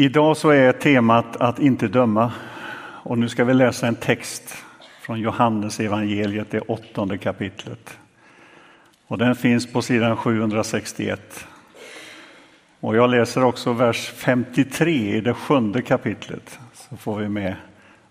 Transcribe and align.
Idag 0.00 0.36
så 0.36 0.50
är 0.50 0.72
temat 0.72 1.36
att 1.36 1.58
inte 1.58 1.88
döma 1.88 2.32
och 3.02 3.18
nu 3.18 3.28
ska 3.28 3.44
vi 3.44 3.54
läsa 3.54 3.86
en 3.86 3.94
text 3.94 4.56
från 5.02 5.20
Johannes 5.20 5.80
evangeliet, 5.80 6.50
det 6.50 6.60
åttonde 6.60 7.18
kapitlet. 7.18 7.98
Och 9.06 9.18
den 9.18 9.34
finns 9.34 9.72
på 9.72 9.82
sidan 9.82 10.16
761. 10.16 11.46
Och 12.80 12.96
jag 12.96 13.10
läser 13.10 13.44
också 13.44 13.72
vers 13.72 14.12
53 14.16 15.16
i 15.16 15.20
det 15.20 15.34
sjunde 15.34 15.82
kapitlet, 15.82 16.58
så 16.74 16.96
får 16.96 17.18
vi 17.18 17.28
med 17.28 17.54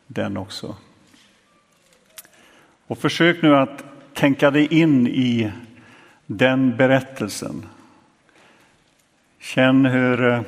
den 0.08 0.38
också. 0.38 0.76
Och 2.88 2.98
försök 2.98 3.42
nu 3.42 3.56
att 3.56 3.84
tänka 4.14 4.52
dig 4.52 4.74
in 4.74 5.08
i 5.08 5.52
den 6.26 6.78
berättelsen. 6.78 7.66
Känn 9.40 9.86
hur 9.86 10.28
eh, 10.28 10.42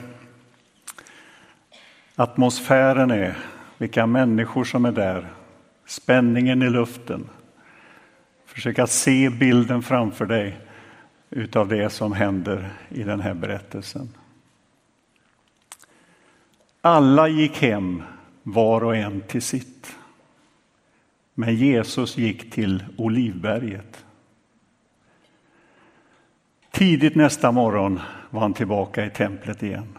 atmosfären 2.19 3.11
är, 3.11 3.37
vilka 3.77 4.05
människor 4.05 4.63
som 4.63 4.85
är 4.85 4.91
där, 4.91 5.27
spänningen 5.85 6.63
i 6.63 6.69
luften. 6.69 7.29
Försök 8.45 8.79
att 8.79 8.89
se 8.89 9.29
bilden 9.29 9.81
framför 9.81 10.25
dig 10.25 10.57
utav 11.29 11.67
det 11.67 11.89
som 11.89 12.13
händer 12.13 12.69
i 12.89 13.03
den 13.03 13.21
här 13.21 13.33
berättelsen. 13.33 14.09
Alla 16.81 17.27
gick 17.27 17.61
hem, 17.61 18.03
var 18.43 18.83
och 18.83 18.95
en 18.95 19.21
till 19.21 19.41
sitt. 19.41 19.95
Men 21.33 21.55
Jesus 21.55 22.17
gick 22.17 22.51
till 22.51 22.83
Olivberget. 22.97 24.05
Tidigt 26.71 27.15
nästa 27.15 27.51
morgon 27.51 27.99
var 28.29 28.41
han 28.41 28.53
tillbaka 28.53 29.05
i 29.05 29.09
templet 29.09 29.63
igen. 29.63 29.97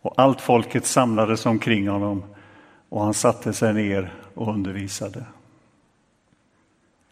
Och 0.00 0.14
allt 0.16 0.40
folket 0.40 0.86
samlades 0.86 1.46
omkring 1.46 1.88
honom 1.88 2.22
och 2.88 3.04
han 3.04 3.14
satte 3.14 3.52
sig 3.52 3.74
ner 3.74 4.14
och 4.34 4.48
undervisade. 4.48 5.24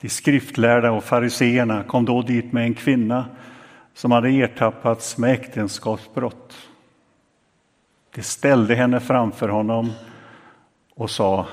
De 0.01 0.09
skriftlärda 0.09 0.91
och 0.93 1.05
fariseerna 1.05 1.85
kom 1.85 2.05
då 2.05 2.23
dit 2.23 2.53
med 2.53 2.65
en 2.65 2.75
kvinna 2.75 3.25
som 3.95 4.13
hade 4.13 4.29
ertappats 4.29 5.19
med 5.19 5.33
äktenskapsbrott. 5.33 6.57
De 8.15 8.23
ställde 8.23 8.75
henne 8.75 9.01
framför 9.01 9.49
honom 9.49 9.93
och 10.95 11.11
sa 11.11 11.47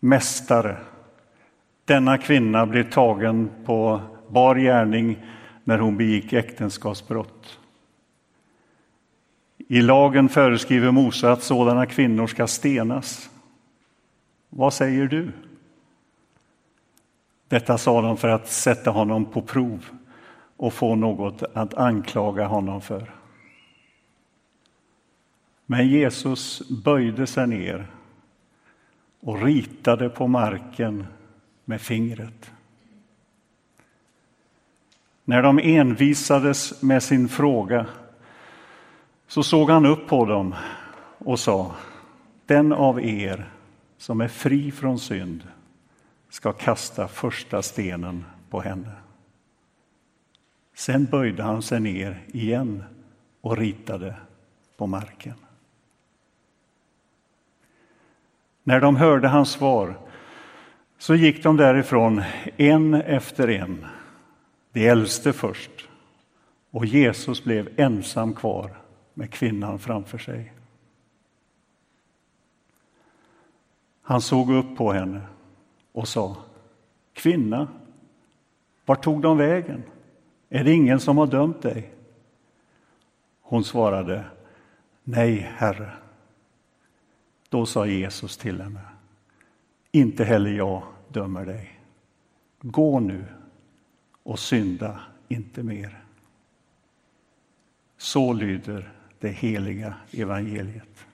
Mästare, 0.00 0.76
denna 1.84 2.18
kvinna 2.18 2.66
blev 2.66 2.90
tagen 2.90 3.50
på 3.66 4.00
bar 4.28 4.56
gärning 4.56 5.18
när 5.64 5.78
hon 5.78 5.96
begick 5.96 6.32
äktenskapsbrott. 6.32 7.59
I 9.72 9.82
lagen 9.82 10.28
föreskriver 10.28 10.90
Mose 10.90 11.30
att 11.30 11.42
sådana 11.42 11.86
kvinnor 11.86 12.26
ska 12.26 12.46
stenas. 12.46 13.30
Vad 14.48 14.74
säger 14.74 15.06
du? 15.06 15.32
Detta 17.48 17.78
sa 17.78 18.02
de 18.02 18.16
för 18.16 18.28
att 18.28 18.48
sätta 18.48 18.90
honom 18.90 19.24
på 19.24 19.42
prov 19.42 19.86
och 20.56 20.72
få 20.72 20.94
något 20.94 21.42
att 21.54 21.74
anklaga 21.74 22.46
honom 22.46 22.80
för. 22.80 23.10
Men 25.66 25.88
Jesus 25.88 26.68
böjde 26.68 27.26
sig 27.26 27.46
ner 27.46 27.86
och 29.20 29.42
ritade 29.42 30.08
på 30.08 30.26
marken 30.26 31.06
med 31.64 31.80
fingret. 31.80 32.50
När 35.24 35.42
de 35.42 35.58
envisades 35.58 36.82
med 36.82 37.02
sin 37.02 37.28
fråga 37.28 37.86
så 39.30 39.42
såg 39.42 39.70
han 39.70 39.86
upp 39.86 40.06
på 40.06 40.24
dem 40.24 40.54
och 41.18 41.40
sa 41.40 41.74
Den 42.46 42.72
av 42.72 43.00
er 43.00 43.50
som 43.98 44.20
är 44.20 44.28
fri 44.28 44.70
från 44.72 44.98
synd 44.98 45.42
ska 46.28 46.52
kasta 46.52 47.08
första 47.08 47.62
stenen 47.62 48.24
på 48.50 48.60
henne. 48.60 48.92
Sen 50.74 51.04
böjde 51.04 51.42
han 51.42 51.62
sig 51.62 51.80
ner 51.80 52.22
igen 52.26 52.84
och 53.40 53.56
ritade 53.56 54.14
på 54.76 54.86
marken. 54.86 55.34
När 58.62 58.80
de 58.80 58.96
hörde 58.96 59.28
hans 59.28 59.50
svar 59.50 59.98
så 60.98 61.14
gick 61.14 61.42
de 61.42 61.56
därifrån 61.56 62.22
en 62.56 62.94
efter 62.94 63.48
en, 63.48 63.86
de 64.72 64.88
äldste 64.88 65.32
först, 65.32 65.88
och 66.70 66.86
Jesus 66.86 67.44
blev 67.44 67.68
ensam 67.76 68.34
kvar 68.34 68.80
med 69.14 69.30
kvinnan 69.30 69.78
framför 69.78 70.18
sig. 70.18 70.52
Han 74.02 74.20
såg 74.20 74.50
upp 74.50 74.76
på 74.76 74.92
henne 74.92 75.22
och 75.92 76.08
sa 76.08 76.36
Kvinna, 77.12 77.68
vart 78.84 79.04
tog 79.04 79.22
de 79.22 79.38
vägen? 79.38 79.82
Är 80.48 80.64
det 80.64 80.72
ingen 80.72 81.00
som 81.00 81.18
har 81.18 81.26
dömt 81.26 81.62
dig? 81.62 81.94
Hon 83.40 83.64
svarade 83.64 84.24
Nej, 85.04 85.52
Herre. 85.56 85.92
Då 87.48 87.66
sa 87.66 87.86
Jesus 87.86 88.36
till 88.36 88.60
henne 88.60 88.80
Inte 89.92 90.24
heller 90.24 90.50
jag 90.50 90.82
dömer 91.08 91.46
dig. 91.46 91.80
Gå 92.60 93.00
nu 93.00 93.24
och 94.22 94.38
synda 94.38 95.00
inte 95.28 95.62
mer. 95.62 96.04
Så 97.96 98.32
lyder 98.32 98.92
det 99.20 99.28
heliga 99.28 99.94
evangeliet. 100.12 101.06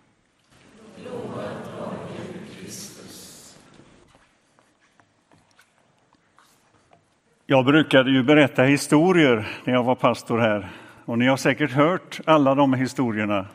Jag 7.46 7.64
brukade 7.64 8.10
ju 8.10 8.22
berätta 8.22 8.62
historier 8.62 9.48
när 9.64 9.74
jag 9.74 9.84
var 9.84 9.94
pastor 9.94 10.38
här 10.38 10.68
och 11.04 11.18
ni 11.18 11.26
har 11.26 11.36
säkert 11.36 11.72
hört 11.72 12.20
alla 12.24 12.54
de 12.54 12.74
historierna. 12.74 13.46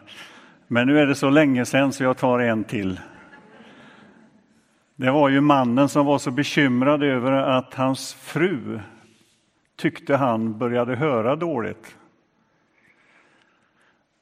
Men 0.68 0.88
nu 0.88 1.00
är 1.00 1.06
det 1.06 1.16
så 1.16 1.30
länge 1.30 1.66
sedan 1.66 1.94
så 1.94 2.04
jag 2.04 2.18
tar 2.18 2.40
en 2.40 2.64
till. 2.64 3.00
Det 4.96 5.12
var 5.12 5.30
ju 5.30 5.42
mannen 5.42 5.90
som 5.90 6.06
var 6.06 6.18
så 6.18 6.32
bekymrad 6.32 7.04
över 7.04 7.32
att 7.32 7.74
hans 7.74 8.14
fru 8.14 8.80
tyckte 9.76 10.16
han 10.16 10.58
började 10.58 10.96
höra 10.96 11.36
dåligt. 11.36 11.96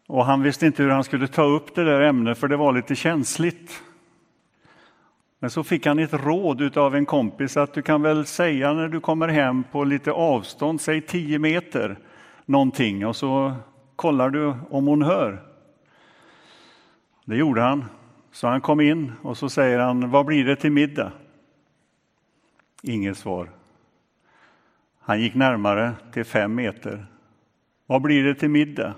Och 0.10 0.26
han 0.26 0.42
visste 0.42 0.66
inte 0.66 0.84
hur 0.84 0.90
han 0.90 1.04
skulle 1.04 1.28
ta 1.28 1.44
upp 1.44 1.76
det 1.76 1.84
där 1.84 2.02
ämnet 2.02 2.38
för 2.38 2.48
det 2.48 2.58
var 2.58 2.74
lite 2.74 2.96
känsligt. 2.96 3.84
Men 5.40 5.50
så 5.50 5.64
fick 5.64 5.86
han 5.86 6.00
ett 6.00 6.14
råd 6.14 6.78
av 6.78 6.96
en 6.96 7.06
kompis 7.06 7.58
att 7.58 7.74
du 7.74 7.82
kan 7.82 8.02
väl 8.02 8.26
säga 8.26 8.74
när 8.74 8.88
du 8.88 9.00
kommer 9.00 9.28
hem 9.28 9.64
på 9.72 9.84
lite 9.84 10.12
avstånd, 10.12 10.82
säg 10.82 11.02
10 11.02 11.40
meter 11.40 12.00
någonting 12.46 13.08
och 13.08 13.16
så 13.16 13.54
kollar 13.96 14.30
du 14.30 14.56
om 14.70 14.88
hon 14.88 15.02
hör. 15.02 15.44
Det 17.26 17.36
gjorde 17.36 17.62
han. 17.62 17.86
Så 18.32 18.48
han 18.48 18.62
kom 18.62 18.82
in 18.82 19.12
och 19.22 19.38
så 19.38 19.50
säger 19.50 19.80
han, 19.80 20.12
vad 20.12 20.26
blir 20.26 20.46
det 20.46 20.56
till 20.56 20.72
middag? 20.72 21.12
Inget 22.84 23.18
svar. 23.18 23.50
Han 25.00 25.22
gick 25.22 25.36
närmare 25.36 25.92
till 26.14 26.26
fem 26.26 26.56
meter. 26.56 27.06
Vad 27.86 28.02
blir 28.02 28.24
det 28.24 28.36
till 28.36 28.50
middag? 28.50 28.94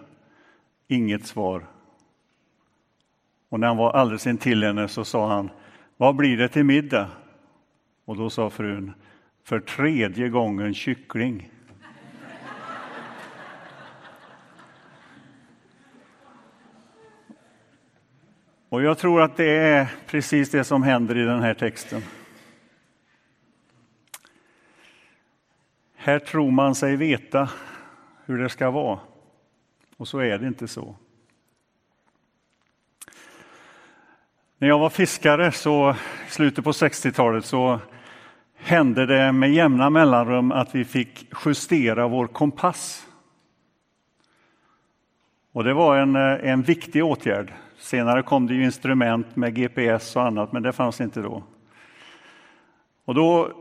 Inget 0.91 1.25
svar. 1.25 1.65
Och 3.49 3.59
när 3.59 3.67
han 3.67 3.77
var 3.77 3.91
alldeles 3.91 4.27
intill 4.27 4.63
henne 4.63 4.87
så 4.87 5.05
sa 5.05 5.27
han, 5.27 5.49
vad 5.97 6.15
blir 6.15 6.37
det 6.37 6.47
till 6.47 6.63
middag? 6.63 7.09
Och 8.05 8.17
då 8.17 8.29
sa 8.29 8.49
frun, 8.49 8.93
för 9.43 9.59
tredje 9.59 10.29
gången 10.29 10.73
kyckling. 10.73 11.49
Och 18.69 18.81
jag 18.81 18.97
tror 18.97 19.21
att 19.21 19.37
det 19.37 19.57
är 19.57 19.87
precis 20.07 20.51
det 20.51 20.63
som 20.63 20.83
händer 20.83 21.17
i 21.17 21.23
den 21.23 21.39
här 21.39 21.53
texten. 21.53 22.01
Här 25.95 26.19
tror 26.19 26.51
man 26.51 26.75
sig 26.75 26.95
veta 26.95 27.49
hur 28.25 28.37
det 28.37 28.49
ska 28.49 28.71
vara, 28.71 28.99
och 30.01 30.07
så 30.07 30.19
är 30.19 30.37
det 30.37 30.47
inte 30.47 30.67
så. 30.67 30.95
När 34.57 34.67
jag 34.67 34.79
var 34.79 34.89
fiskare 34.89 35.51
så, 35.51 35.95
i 36.27 36.31
slutet 36.31 36.63
på 36.63 36.71
60-talet 36.71 37.45
så 37.45 37.79
hände 38.55 39.05
det 39.05 39.31
med 39.31 39.53
jämna 39.53 39.89
mellanrum 39.89 40.51
att 40.51 40.75
vi 40.75 40.85
fick 40.85 41.27
justera 41.45 42.07
vår 42.07 42.27
kompass. 42.27 43.07
Och 45.51 45.63
det 45.63 45.73
var 45.73 45.97
en, 45.97 46.15
eh, 46.15 46.51
en 46.51 46.61
viktig 46.61 47.05
åtgärd. 47.05 47.53
Senare 47.77 48.23
kom 48.23 48.47
det 48.47 48.53
ju 48.53 48.63
instrument 48.63 49.35
med 49.35 49.55
GPS 49.55 50.15
och 50.15 50.23
annat, 50.23 50.51
men 50.51 50.63
det 50.63 50.73
fanns 50.73 51.01
inte 51.01 51.21
då. 51.21 51.43
Och 53.05 53.15
då 53.15 53.51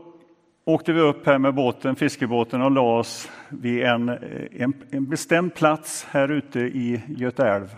åkte 0.65 0.93
vi 0.93 0.99
upp 1.01 1.25
här 1.25 1.37
med 1.37 1.55
båten, 1.55 1.95
fiskebåten 1.95 2.61
och 2.61 2.71
la 2.71 2.99
oss 2.99 3.31
vid 3.49 3.83
en, 3.83 4.09
en, 4.51 4.73
en 4.89 5.05
bestämd 5.05 5.53
plats 5.53 6.07
här 6.09 6.31
ute 6.31 6.59
i 6.59 7.01
Göta 7.07 7.55
älv. 7.55 7.75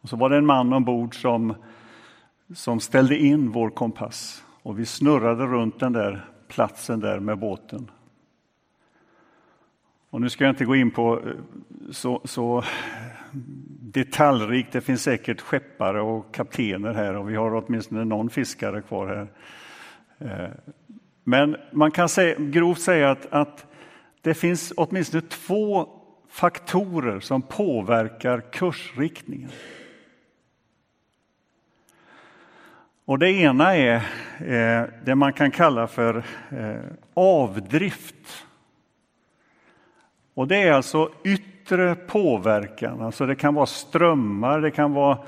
Och 0.00 0.08
så 0.08 0.16
var 0.16 0.30
det 0.30 0.36
en 0.36 0.46
man 0.46 0.72
ombord 0.72 1.20
som, 1.20 1.54
som 2.54 2.80
ställde 2.80 3.18
in 3.18 3.50
vår 3.50 3.70
kompass 3.70 4.44
och 4.62 4.78
vi 4.78 4.86
snurrade 4.86 5.46
runt 5.46 5.80
den 5.80 5.92
där 5.92 6.24
platsen 6.48 7.00
där 7.00 7.20
med 7.20 7.38
båten. 7.38 7.90
Och 10.10 10.20
nu 10.20 10.28
ska 10.28 10.44
jag 10.44 10.52
inte 10.52 10.64
gå 10.64 10.76
in 10.76 10.90
på 10.90 11.20
eh, 11.20 11.32
så, 11.90 12.20
så 12.24 12.64
detaljrikt, 13.80 14.72
det 14.72 14.80
finns 14.80 15.02
säkert 15.02 15.40
skeppare 15.40 16.00
och 16.00 16.34
kaptener 16.34 16.94
här 16.94 17.16
och 17.16 17.30
vi 17.30 17.36
har 17.36 17.54
åtminstone 17.54 18.04
någon 18.04 18.30
fiskare 18.30 18.82
kvar 18.82 19.06
här. 19.06 19.28
Eh, 20.18 20.50
men 21.28 21.56
man 21.72 21.90
kan 21.90 22.08
säga, 22.08 22.36
grovt 22.38 22.80
säga 22.80 23.10
att, 23.10 23.26
att 23.30 23.66
det 24.20 24.34
finns 24.34 24.72
åtminstone 24.76 25.22
två 25.22 25.88
faktorer 26.28 27.20
som 27.20 27.42
påverkar 27.42 28.40
kursriktningen. 28.52 29.50
Och 33.04 33.18
det 33.18 33.30
ena 33.30 33.76
är 33.76 33.94
eh, 34.38 34.88
det 35.04 35.14
man 35.14 35.32
kan 35.32 35.50
kalla 35.50 35.86
för 35.86 36.24
eh, 36.50 36.92
avdrift. 37.14 38.46
Och 40.34 40.48
det 40.48 40.56
är 40.56 40.72
alltså 40.72 41.10
yttre 41.24 41.94
påverkan, 41.94 43.02
alltså 43.02 43.26
det 43.26 43.34
kan 43.34 43.54
vara 43.54 43.66
strömmar, 43.66 44.60
det 44.60 44.70
kan 44.70 44.92
vara, 44.92 45.18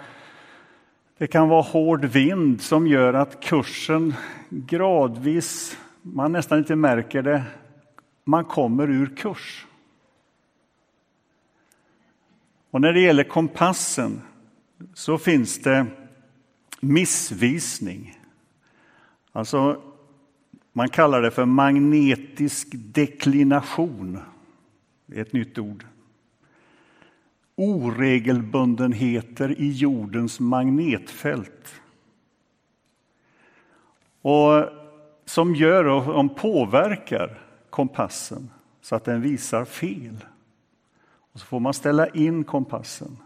det 1.19 1.27
kan 1.27 1.49
vara 1.49 1.63
hård 1.63 2.05
vind 2.05 2.63
som 2.63 2.87
gör 2.87 3.15
att 3.15 3.41
kursen 3.41 4.15
gradvis, 4.49 5.79
man 6.13 6.33
nästan 6.33 6.59
inte 6.59 6.77
märker 6.77 7.23
det, 7.23 7.45
man 8.25 8.45
kommer 8.45 8.91
ur 8.91 9.17
kurs. 9.17 9.67
Och 12.71 12.81
när 12.81 12.93
det 12.93 13.01
gäller 13.01 13.25
kompassen 13.25 14.21
så 14.95 15.19
finns 15.19 15.63
det 15.63 15.87
missvisning. 16.81 18.19
Alltså, 19.33 19.83
man 20.73 20.89
kallar 20.89 21.23
det 21.23 21.31
för 21.31 21.45
magnetisk 21.45 22.69
deklination. 22.73 24.19
Det 25.07 25.17
är 25.17 25.23
ett 25.23 25.33
nytt 25.33 25.59
ord. 25.59 25.85
Oregelbundenheter 27.57 29.61
i 29.61 29.71
jordens 29.71 30.41
magnetfält. 30.41 31.81
Och 34.23 34.65
som 35.29 35.55
gör 35.55 35.85
och 35.85 36.37
påverkar 36.37 37.39
kompassen 37.71 38.51
så 38.81 38.97
att 38.97 39.05
den 39.05 39.21
visar 39.21 39.65
fel. 39.65 40.25
Och 41.33 41.41
så 41.41 41.47
får 41.47 41.61
man 41.61 41.75
ställa 41.75 42.09
in 42.09 42.45
kompassen. 42.45 43.17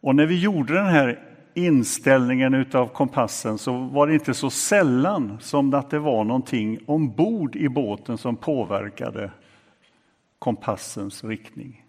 Och 0.00 0.16
när 0.16 0.26
vi 0.26 0.40
gjorde 0.40 0.74
den 0.74 0.86
här 0.86 1.24
inställningen 1.54 2.66
av 2.72 2.86
kompassen 2.86 3.58
så 3.58 3.78
var 3.78 4.06
det 4.06 4.14
inte 4.14 4.34
så 4.34 4.50
sällan 4.50 5.38
som 5.40 5.74
att 5.74 5.90
det 5.90 5.98
var 5.98 6.24
någonting 6.24 6.78
ombord 6.86 7.56
i 7.56 7.68
båten 7.68 8.18
som 8.18 8.36
påverkade 8.36 9.30
kompassens 10.38 11.24
riktning. 11.24 11.87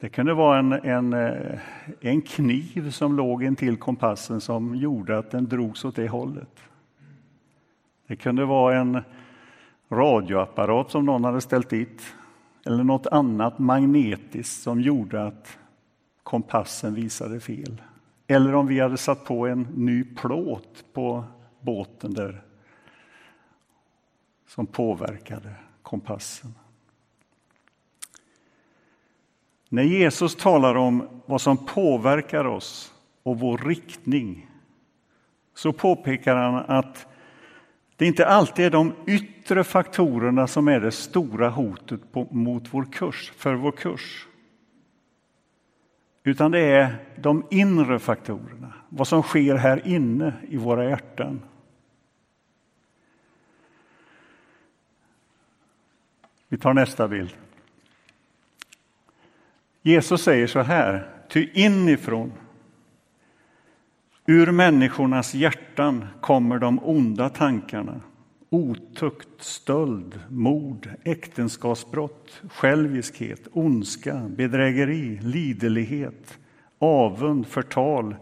Det 0.00 0.08
kunde 0.08 0.34
vara 0.34 0.58
en, 0.58 0.72
en, 0.72 1.12
eh, 1.12 1.58
en 2.00 2.22
kniv 2.22 2.90
som 2.90 3.16
låg 3.16 3.44
intill 3.44 3.76
kompassen 3.76 4.40
som 4.40 4.74
gjorde 4.74 5.18
att 5.18 5.30
den 5.30 5.48
drogs 5.48 5.84
åt 5.84 5.96
det 5.96 6.08
hållet. 6.08 6.60
Det 8.06 8.16
kunde 8.16 8.44
vara 8.44 8.76
en 8.76 9.02
radioapparat 9.90 10.90
som 10.90 11.04
någon 11.04 11.24
hade 11.24 11.40
ställt 11.40 11.70
dit 11.70 12.14
eller 12.66 12.84
något 12.84 13.06
annat 13.06 13.58
magnetiskt 13.58 14.62
som 14.62 14.80
gjorde 14.80 15.24
att 15.24 15.58
kompassen 16.22 16.94
visade 16.94 17.40
fel. 17.40 17.82
Eller 18.26 18.54
om 18.54 18.66
vi 18.66 18.80
hade 18.80 18.96
satt 18.96 19.24
på 19.24 19.46
en 19.46 19.62
ny 19.62 20.04
plåt 20.04 20.84
på 20.92 21.24
båten 21.60 22.14
där 22.14 22.42
som 24.46 24.66
påverkade 24.66 25.54
kompassen. 25.82 26.54
När 29.68 29.82
Jesus 29.82 30.36
talar 30.36 30.74
om 30.74 31.22
vad 31.26 31.40
som 31.40 31.66
påverkar 31.66 32.44
oss 32.44 32.94
och 33.22 33.38
vår 33.38 33.58
riktning 33.58 34.50
så 35.54 35.72
påpekar 35.72 36.36
han 36.36 36.54
att 36.54 37.06
det 37.96 38.06
inte 38.06 38.26
alltid 38.26 38.64
är 38.64 38.70
de 38.70 38.94
yttre 39.06 39.64
faktorerna 39.64 40.46
som 40.46 40.68
är 40.68 40.80
det 40.80 40.92
stora 40.92 41.50
hotet 41.50 42.12
på, 42.12 42.26
mot 42.30 42.74
vår 42.74 42.84
kurs, 42.92 43.32
för 43.36 43.54
vår 43.54 43.72
kurs. 43.72 44.26
Utan 46.22 46.50
det 46.50 46.60
är 46.60 46.96
de 47.16 47.46
inre 47.50 47.98
faktorerna, 47.98 48.72
vad 48.88 49.08
som 49.08 49.22
sker 49.22 49.54
här 49.54 49.88
inne 49.88 50.32
i 50.48 50.56
våra 50.56 50.84
hjärtan. 50.84 51.42
Vi 56.48 56.58
tar 56.58 56.74
nästa 56.74 57.08
bild. 57.08 57.36
Jesus 59.88 60.22
säger 60.22 60.46
så 60.46 60.60
här, 60.60 61.08
ty 61.28 61.48
inifrån 61.52 62.32
Ur 64.26 64.52
människornas 64.52 65.34
hjärtan 65.34 66.06
kommer 66.20 66.58
de 66.58 66.78
onda 66.82 67.28
tankarna. 67.28 68.00
Otukt, 68.50 69.42
stöld, 69.42 70.20
mord, 70.28 70.88
äktenskapsbrott, 71.04 72.42
själviskhet, 72.48 73.48
ondska, 73.52 74.30
bedrägeri, 74.36 75.18
liderlighet, 75.22 76.38
avund, 76.78 77.46
förtal, 77.46 78.16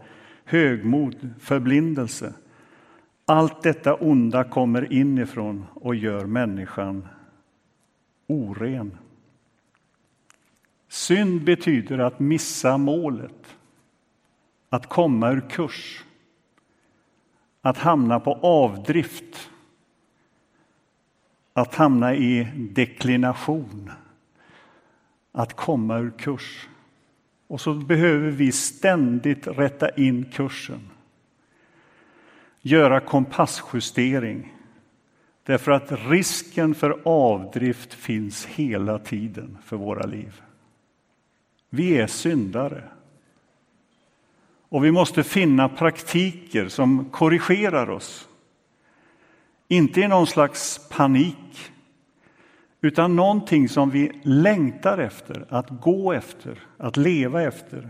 högmod, 0.45 1.29
förblindelse. 1.39 2.33
Allt 3.25 3.63
detta 3.63 3.95
onda 3.95 4.43
kommer 4.43 4.93
inifrån 4.93 5.65
och 5.73 5.95
gör 5.95 6.25
människan 6.25 7.07
oren. 8.27 8.97
Synd 10.87 11.43
betyder 11.43 11.99
att 11.99 12.19
missa 12.19 12.77
målet 12.77 13.57
att 14.69 14.89
komma 14.89 15.31
ur 15.31 15.49
kurs, 15.49 16.03
att 17.61 17.77
hamna 17.77 18.19
på 18.19 18.33
avdrift, 18.33 19.49
att 21.53 21.75
hamna 21.75 22.15
i 22.15 22.47
deklination, 22.55 23.91
att 25.31 25.53
komma 25.53 25.97
ur 25.97 26.11
kurs. 26.17 26.67
Och 27.47 27.61
så 27.61 27.73
behöver 27.73 28.29
vi 28.29 28.51
ständigt 28.51 29.47
rätta 29.47 29.89
in 29.89 30.25
kursen, 30.25 30.89
göra 32.61 32.99
kompassjustering 32.99 34.53
därför 35.43 35.71
att 35.71 35.91
risken 35.91 36.75
för 36.75 37.01
avdrift 37.05 37.93
finns 37.93 38.45
hela 38.45 38.99
tiden 38.99 39.57
för 39.63 39.77
våra 39.77 40.05
liv. 40.05 40.41
Vi 41.77 41.97
är 41.97 42.07
syndare. 42.07 42.83
Och 44.69 44.85
vi 44.85 44.91
måste 44.91 45.23
finna 45.23 45.69
praktiker 45.69 46.67
som 46.67 47.09
korrigerar 47.09 47.89
oss. 47.89 48.29
Inte 49.67 50.01
i 50.01 50.07
någon 50.07 50.27
slags 50.27 50.89
panik, 50.89 51.71
utan 52.81 53.15
någonting 53.15 53.69
som 53.69 53.89
vi 53.89 54.11
längtar 54.23 54.97
efter, 54.97 55.45
att 55.49 55.69
gå 55.69 56.13
efter, 56.13 56.59
att 56.77 56.97
leva 56.97 57.43
efter. 57.43 57.89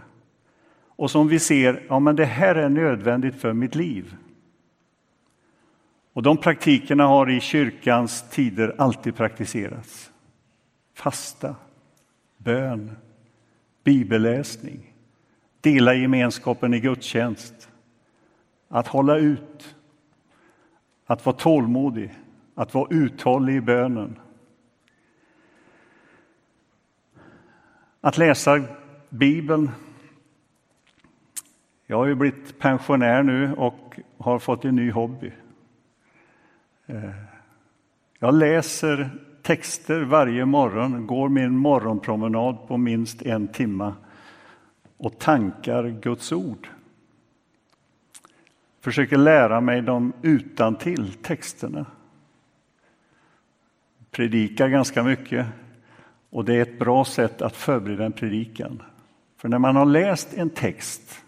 Och 0.85 1.11
som 1.11 1.27
vi 1.27 1.39
ser, 1.39 1.83
ja 1.89 1.99
men 1.99 2.15
det 2.15 2.25
här 2.25 2.55
är 2.55 2.69
nödvändigt 2.69 3.41
för 3.41 3.53
mitt 3.53 3.75
liv. 3.75 4.15
Och 6.13 6.23
de 6.23 6.37
praktikerna 6.37 7.07
har 7.07 7.29
i 7.29 7.39
kyrkans 7.39 8.29
tider 8.29 8.75
alltid 8.77 9.15
praktiserats. 9.15 10.11
Fasta, 10.93 11.55
bön, 12.37 12.95
bibelläsning, 13.87 14.93
dela 15.61 15.93
gemenskapen 15.93 16.73
i 16.73 16.79
gudstjänst, 16.79 17.69
att 18.67 18.87
hålla 18.87 19.17
ut, 19.17 19.75
att 21.05 21.25
vara 21.25 21.35
tålmodig, 21.35 22.13
att 22.55 22.73
vara 22.73 22.87
uthållig 22.89 23.55
i 23.55 23.61
bönen. 23.61 24.19
Att 28.01 28.17
läsa 28.17 28.63
Bibeln. 29.09 29.69
Jag 31.85 31.97
har 31.97 32.05
ju 32.05 32.15
blivit 32.15 32.59
pensionär 32.59 33.23
nu 33.23 33.53
och 33.53 33.99
har 34.17 34.39
fått 34.39 34.65
en 34.65 34.75
ny 34.75 34.91
hobby. 34.91 35.31
Eh, 36.85 37.11
jag 38.19 38.33
läser 38.33 39.09
texter 39.47 40.01
varje 40.01 40.45
morgon, 40.45 41.07
går 41.07 41.29
min 41.29 41.57
morgonpromenad 41.57 42.67
på 42.67 42.77
minst 42.77 43.21
en 43.21 43.47
timme 43.47 43.93
och 44.97 45.19
tankar 45.19 45.89
Guds 45.89 46.31
ord. 46.31 46.67
Försöker 48.81 49.17
lära 49.17 49.61
mig 49.61 49.81
dem 49.81 50.13
utan 50.21 50.75
till 50.75 51.13
texterna. 51.13 51.85
Predikar 54.11 54.67
ganska 54.67 55.03
mycket 55.03 55.45
Och 56.29 56.45
det 56.45 56.55
är 56.55 56.61
ett 56.61 56.79
bra 56.79 57.05
sätt 57.05 57.41
att 57.41 57.55
förbereda 57.55 58.05
en 58.05 58.11
predikan. 58.11 58.81
För 59.37 59.49
när 59.49 59.59
man 59.59 59.75
har 59.75 59.85
läst 59.85 60.33
en 60.33 60.49
text 60.49 61.23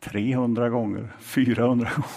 300 0.00 0.68
gånger, 0.68 1.08
400 1.20 1.90
gånger, 1.96 2.10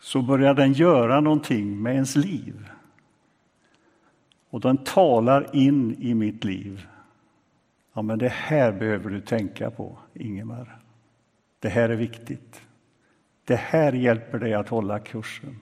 så 0.00 0.22
börjar 0.22 0.54
den 0.54 0.72
göra 0.72 1.20
någonting 1.20 1.82
med 1.82 1.94
ens 1.94 2.16
liv. 2.16 2.71
Och 4.52 4.60
den 4.60 4.78
talar 4.78 5.56
in 5.56 5.96
i 6.00 6.14
mitt 6.14 6.44
liv. 6.44 6.86
Ja, 7.92 8.02
men 8.02 8.18
det 8.18 8.28
här 8.28 8.72
behöver 8.72 9.10
du 9.10 9.20
tänka 9.20 9.70
på, 9.70 9.98
Ingemar. 10.14 10.78
Det 11.58 11.68
här 11.68 11.88
är 11.88 11.96
viktigt. 11.96 12.62
Det 13.44 13.56
här 13.56 13.92
hjälper 13.92 14.38
dig 14.38 14.54
att 14.54 14.68
hålla 14.68 14.98
kursen. 14.98 15.60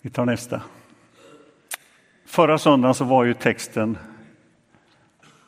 Vi 0.00 0.10
tar 0.10 0.26
nästa. 0.26 0.62
Förra 2.26 2.58
söndagen 2.58 2.94
så 2.94 3.04
var 3.04 3.24
ju 3.24 3.34
texten 3.34 3.98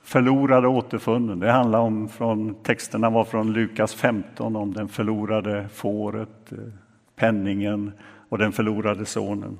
förlorade 0.02 0.68
återfunnen. 0.68 1.40
Det 1.40 1.52
handlar 1.52 1.78
om 1.78 2.08
från 2.08 2.54
texterna 2.54 3.10
var 3.10 3.24
från 3.24 3.52
Lukas 3.52 3.94
15 3.94 4.56
om 4.56 4.74
den 4.74 4.88
förlorade 4.88 5.68
fåret, 5.68 6.52
eh, 6.52 6.58
penningen 7.16 7.92
och 8.30 8.38
den 8.38 8.52
förlorade 8.52 9.06
sonen. 9.06 9.58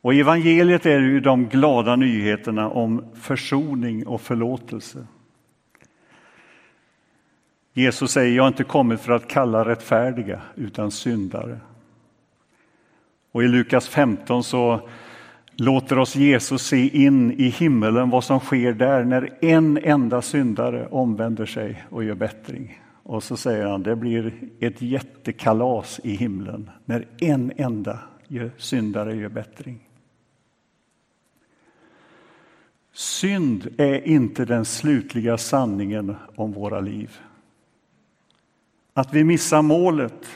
Och 0.00 0.14
evangeliet 0.14 0.86
är 0.86 1.00
ju 1.00 1.20
de 1.20 1.48
glada 1.48 1.96
nyheterna 1.96 2.68
om 2.70 3.04
försoning 3.14 4.06
och 4.06 4.20
förlåtelse. 4.20 5.06
Jesus 7.72 8.10
säger, 8.10 8.36
jag 8.36 8.42
har 8.42 8.48
inte 8.48 8.64
kommit 8.64 9.00
för 9.00 9.12
att 9.12 9.28
kalla 9.28 9.64
rättfärdiga 9.64 10.40
utan 10.54 10.90
syndare. 10.90 11.60
Och 13.32 13.42
i 13.42 13.48
Lukas 13.48 13.88
15 13.88 14.44
så 14.44 14.88
låter 15.56 15.98
oss 15.98 16.16
Jesus 16.16 16.62
se 16.62 17.04
in 17.04 17.32
i 17.32 17.48
himmelen 17.48 18.10
vad 18.10 18.24
som 18.24 18.40
sker 18.40 18.72
där 18.72 19.04
när 19.04 19.44
en 19.44 19.78
enda 19.82 20.22
syndare 20.22 20.86
omvänder 20.86 21.46
sig 21.46 21.84
och 21.90 22.04
gör 22.04 22.14
bättring. 22.14 22.82
Och 23.02 23.22
så 23.22 23.36
säger 23.36 23.66
han, 23.66 23.82
det 23.82 23.96
blir 23.96 24.34
ett 24.60 24.82
jättekalas 24.82 26.00
i 26.04 26.10
himlen 26.10 26.70
när 26.84 27.08
en 27.18 27.52
enda 27.56 27.98
syndare 28.56 29.16
gör 29.16 29.28
bättring. 29.28 29.88
Synd 32.92 33.68
är 33.78 34.08
inte 34.08 34.44
den 34.44 34.64
slutliga 34.64 35.38
sanningen 35.38 36.16
om 36.36 36.52
våra 36.52 36.80
liv. 36.80 37.18
Att 38.94 39.14
vi 39.14 39.24
missar 39.24 39.62
målet 39.62 40.26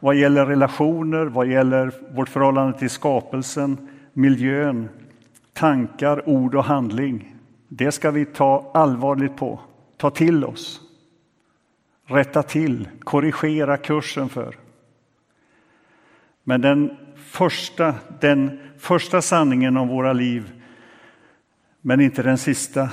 vad 0.00 0.16
gäller 0.16 0.46
relationer, 0.46 1.26
vad 1.26 1.46
gäller 1.46 1.92
vårt 2.14 2.28
förhållande 2.28 2.78
till 2.78 2.90
skapelsen, 2.90 3.88
miljön, 4.12 4.88
tankar, 5.52 6.28
ord 6.28 6.54
och 6.54 6.64
handling. 6.64 7.36
Det 7.68 7.92
ska 7.92 8.10
vi 8.10 8.24
ta 8.24 8.70
allvarligt 8.74 9.36
på, 9.36 9.60
ta 9.96 10.10
till 10.10 10.44
oss, 10.44 10.80
rätta 12.08 12.42
till, 12.42 12.88
korrigera 13.00 13.76
kursen 13.76 14.28
för. 14.28 14.56
Men 16.44 16.60
den 16.60 16.96
första, 17.16 17.94
den 18.20 18.60
första 18.78 19.22
sanningen 19.22 19.76
om 19.76 19.88
våra 19.88 20.12
liv, 20.12 20.52
men 21.80 22.00
inte 22.00 22.22
den 22.22 22.38
sista, 22.38 22.90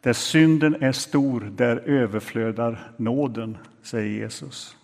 där 0.00 0.12
synden 0.12 0.82
är 0.82 0.92
stor, 0.92 1.40
där 1.40 1.76
överflödar 1.76 2.92
nåden, 2.96 3.58
säger 3.82 4.08
Jesus. 4.08 4.76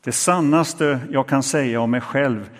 Det 0.00 0.12
sannaste 0.12 1.00
jag 1.10 1.28
kan 1.28 1.42
säga 1.42 1.80
om 1.80 1.90
mig 1.90 2.00
själv, 2.00 2.50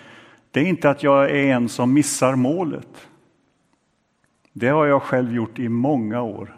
det 0.50 0.60
är 0.60 0.64
inte 0.64 0.90
att 0.90 1.02
jag 1.02 1.30
är 1.30 1.34
en 1.34 1.68
som 1.68 1.92
missar 1.92 2.34
målet. 2.36 3.08
Det 4.52 4.68
har 4.68 4.86
jag 4.86 5.02
själv 5.02 5.34
gjort 5.34 5.58
i 5.58 5.68
många 5.68 6.22
år. 6.22 6.56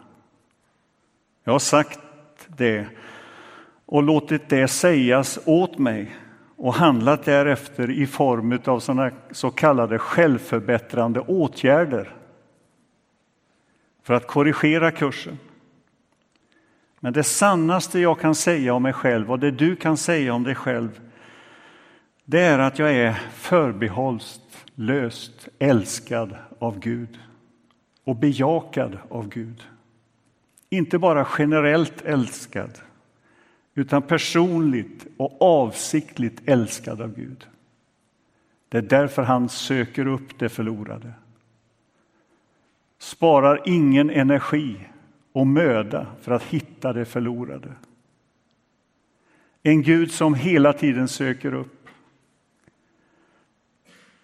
Jag 1.43 1.51
har 1.51 1.59
sagt 1.59 1.99
det 2.57 2.87
och 3.85 4.03
låtit 4.03 4.49
det 4.49 4.67
sägas 4.67 5.39
åt 5.45 5.77
mig 5.77 6.15
och 6.55 6.73
handlat 6.73 7.23
därefter 7.23 7.91
i 7.91 8.07
form 8.07 8.59
av 8.65 8.79
såna 8.79 9.11
så 9.31 9.51
kallade 9.51 9.99
självförbättrande 9.99 11.19
åtgärder 11.19 12.15
för 14.03 14.13
att 14.13 14.27
korrigera 14.27 14.91
kursen. 14.91 15.37
Men 16.99 17.13
det 17.13 17.23
sannaste 17.23 17.99
jag 17.99 18.19
kan 18.19 18.35
säga 18.35 18.73
om 18.73 18.83
mig 18.83 18.93
själv 18.93 19.31
och 19.31 19.39
det 19.39 19.51
du 19.51 19.75
kan 19.75 19.97
säga 19.97 20.33
om 20.33 20.43
dig 20.43 20.55
själv 20.55 21.01
det 22.29 22.41
är 22.41 22.59
att 22.59 22.79
jag 22.79 22.93
är 22.93 23.13
förbehållslöst 23.33 25.47
älskad 25.59 26.35
av 26.59 26.79
Gud 26.79 27.19
och 28.03 28.15
bejakad 28.15 28.97
av 29.09 29.29
Gud. 29.29 29.63
Inte 30.69 30.97
bara 30.99 31.27
generellt 31.37 32.01
älskad 32.01 32.71
utan 33.75 34.01
personligt 34.01 35.07
och 35.17 35.41
avsiktligt 35.41 36.41
älskad 36.45 37.01
av 37.01 37.15
Gud. 37.15 37.47
Det 38.69 38.77
är 38.77 38.81
därför 38.81 39.23
han 39.23 39.49
söker 39.49 40.07
upp 40.07 40.39
det 40.39 40.49
förlorade. 40.49 41.13
Sparar 42.97 43.61
ingen 43.65 44.09
energi 44.09 44.79
och 45.31 45.47
möda 45.47 46.07
för 46.21 46.31
att 46.31 46.43
hitta 46.43 46.93
det 46.93 47.05
förlorade. 47.05 47.71
En 49.63 49.81
Gud 49.81 50.11
som 50.11 50.33
hela 50.33 50.73
tiden 50.73 51.07
söker 51.07 51.53
upp. 51.53 51.89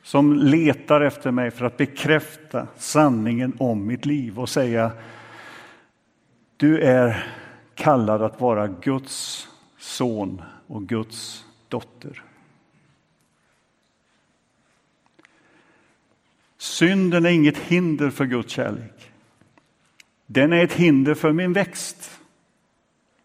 Som 0.04 0.34
letar 0.34 1.02
efter 1.02 1.32
mig 1.32 1.52
för 1.52 1.66
att 1.66 1.78
bekräfta 1.78 2.68
sanningen 2.78 3.54
om 3.60 3.88
mitt 3.88 4.06
liv 4.06 4.40
och 4.40 4.50
säga 4.50 4.92
du 6.64 6.80
är 6.80 7.34
kallad 7.76 8.22
att 8.22 8.42
vara 8.42 8.68
Guds 8.68 9.48
son 9.78 10.42
och 10.68 10.88
Guds 10.88 11.46
dotter. 11.68 12.24
Synden 16.58 17.26
är 17.26 17.30
inget 17.30 17.58
hinder 17.58 18.10
för 18.10 18.26
Guds 18.26 18.54
kärlek. 18.54 19.12
Den 20.26 20.54
är 20.54 20.64
ett 20.64 20.74
hinder 20.74 21.14
för 21.14 21.32
min 21.32 21.54
växt 21.54 22.20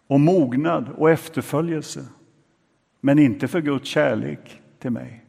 och 0.07 0.21
mognad 0.21 0.89
och 0.89 1.11
efterföljelse, 1.11 2.07
men 3.01 3.19
inte 3.19 3.49
för 3.49 3.61
Guds 3.61 3.89
kärlek 3.89 4.61
till 4.79 4.91
mig. 4.91 5.25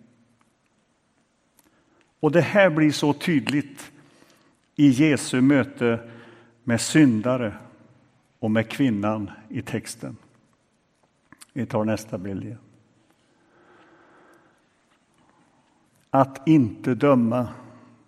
Och 2.20 2.32
det 2.32 2.42
här 2.42 2.70
blir 2.70 2.92
så 2.92 3.14
tydligt 3.14 3.92
i 4.76 4.88
Jesu 4.90 5.42
möte 5.42 6.00
med 6.64 6.82
syndare 6.82 7.54
och 8.40 8.52
med 8.52 8.70
kvinnan 8.70 9.32
i 9.50 9.62
texten. 9.62 10.18
Vi 11.54 11.66
tar 11.66 11.86
nästa 11.86 12.18
bild 12.18 12.44
igen. 12.44 12.58
Att 16.10 16.48
inte 16.48 16.96
döma, 16.96 17.48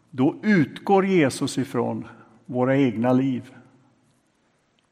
då 0.10 0.36
utgår 0.44 1.06
Jesus 1.06 1.58
ifrån 1.58 2.08
våra 2.46 2.78
egna 2.78 3.14
liv, 3.14 3.56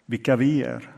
vilka 0.06 0.36
vi 0.36 0.64
är. 0.64 0.96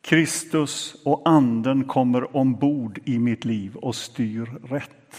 Kristus 0.00 1.02
och 1.04 1.22
Anden 1.24 1.84
kommer 1.84 2.36
ombord 2.36 3.00
i 3.04 3.18
mitt 3.18 3.44
liv 3.44 3.76
och 3.76 3.94
styr 3.94 4.44
rätt, 4.62 5.16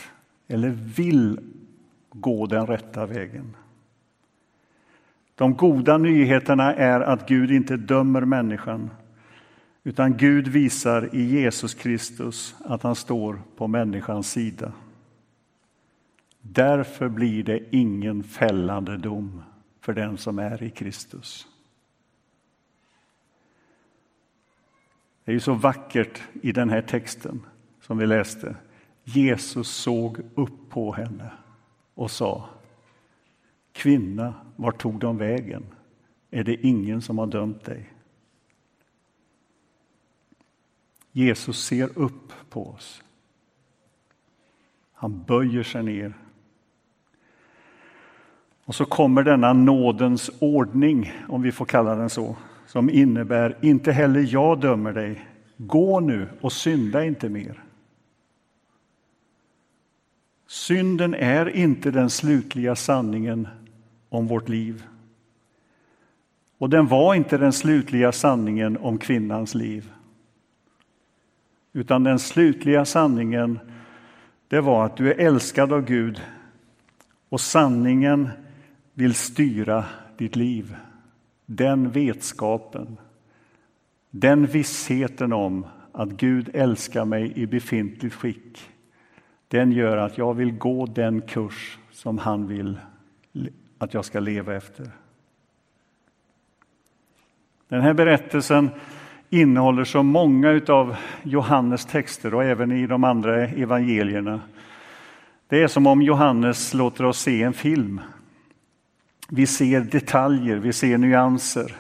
eller 0.48 0.70
vill 0.70 1.40
gå 2.10 2.46
den 2.46 2.68
rätta 2.68 3.06
vägen. 3.06 3.56
De 5.36 5.54
goda 5.54 5.98
nyheterna 5.98 6.76
är 6.76 7.02
att 7.02 7.28
Gud 7.28 7.52
inte 7.52 7.78
dömer 7.78 8.22
människan 8.22 8.90
utan 9.84 10.18
Gud 10.18 10.48
visar 10.48 11.16
i 11.16 11.24
Jesus 11.24 11.74
Kristus 11.74 12.56
att 12.66 12.84
han 12.84 12.96
står 12.96 13.42
på 13.56 13.68
människans 13.68 14.32
sida. 14.32 14.72
Därför 16.42 17.10
blir 17.10 17.44
det 17.44 17.76
ingen 17.76 18.24
fällande 18.24 18.98
dom 18.98 19.44
för 19.82 19.94
den 19.94 20.18
som 20.18 20.40
är 20.40 20.64
i 20.64 20.70
Kristus. 20.70 21.48
Det 25.26 25.32
är 25.32 25.34
ju 25.34 25.40
så 25.40 25.54
vackert 25.54 26.22
i 26.42 26.52
den 26.52 26.70
här 26.70 26.82
texten 26.82 27.46
som 27.82 27.98
vi 27.98 28.06
läste. 28.06 28.56
Jesus 29.04 29.68
såg 29.68 30.20
upp 30.36 30.70
på 30.70 30.94
henne 30.94 31.32
och 31.94 32.12
sa 32.12 32.50
Kvinna, 33.74 34.34
vart 34.56 34.82
tog 34.82 35.00
de 35.00 35.18
vägen? 35.18 35.64
Är 36.32 36.44
det 36.44 36.66
ingen 36.66 37.02
som 37.02 37.18
har 37.18 37.28
dömt 37.28 37.64
dig? 37.64 37.90
Jesus 41.12 41.66
ser 41.66 42.00
upp 42.00 42.34
på 42.50 42.68
oss. 42.68 43.04
Han 44.94 45.24
böjer 45.24 45.64
sig 45.64 45.84
ner 45.84 46.14
och 48.66 48.76
så 48.76 48.86
kommer 48.86 49.24
denna 49.24 49.54
nådens 49.54 50.32
ordning, 50.40 51.12
om 51.30 51.42
vi 51.42 51.52
får 51.52 51.66
kalla 51.66 51.96
den 51.96 52.10
så, 52.10 52.36
som 52.68 52.90
innebär 52.90 53.58
inte 53.62 53.92
heller 53.92 54.28
jag 54.34 54.62
dömer 54.62 54.94
dig. 54.94 55.28
Gå 55.58 56.00
nu 56.00 56.28
och 56.42 56.54
synda 56.54 57.06
inte 57.06 57.30
mer. 57.30 57.64
Synden 60.48 61.14
är 61.14 61.50
inte 61.50 61.92
den 61.92 62.10
slutliga 62.10 62.76
sanningen 62.76 63.48
om 64.14 64.28
vårt 64.28 64.50
liv. 64.50 64.84
Och 66.58 66.70
den 66.70 66.88
var 66.88 67.16
inte 67.16 67.38
den 67.38 67.54
slutliga 67.54 68.12
sanningen 68.12 68.78
om 68.78 68.98
kvinnans 68.98 69.56
liv. 69.56 69.92
Utan 71.74 72.04
den 72.04 72.20
slutliga 72.20 72.86
sanningen, 72.86 73.60
det 74.48 74.62
var 74.62 74.86
att 74.86 74.98
du 74.98 75.12
är 75.12 75.20
älskad 75.20 75.74
av 75.74 75.86
Gud 75.86 76.22
och 77.30 77.42
sanningen 77.42 78.30
vill 78.94 79.14
styra 79.14 79.86
ditt 80.18 80.36
liv. 80.36 80.76
Den 81.46 81.92
vetskapen, 81.92 82.98
den 84.10 84.46
vissheten 84.46 85.34
om 85.34 85.66
att 85.92 86.10
Gud 86.10 86.50
älskar 86.54 87.06
mig 87.06 87.34
i 87.36 87.48
befintligt 87.48 88.16
skick, 88.16 88.70
den 89.48 89.72
gör 89.72 89.98
att 89.98 90.18
jag 90.18 90.34
vill 90.34 90.52
gå 90.58 90.86
den 90.86 91.22
kurs 91.22 91.78
som 91.92 92.18
han 92.18 92.48
vill 92.48 92.78
att 93.84 93.94
jag 93.94 94.06
ska 94.06 94.20
leva 94.20 94.56
efter. 94.56 94.92
Den 97.68 97.82
här 97.82 97.94
berättelsen 97.94 98.70
innehåller 99.30 99.84
så 99.84 100.04
många 100.04 100.62
av 100.68 100.96
Johannes 101.24 101.86
texter 101.86 102.34
och 102.34 102.44
även 102.44 102.72
i 102.72 102.88
de 102.88 103.04
andra 103.04 103.48
evangelierna. 103.48 104.42
Det 105.48 105.64
är 105.64 105.68
som 105.68 105.88
om 105.88 106.02
Johannes 106.02 106.74
låter 106.74 107.06
oss 107.06 107.20
se 107.20 107.44
en 107.44 107.54
film. 107.54 108.02
Vi 109.30 109.48
ser 109.48 109.82
detaljer, 109.82 110.58
vi 110.58 110.74
ser 110.74 110.98
nyanser, 110.98 111.76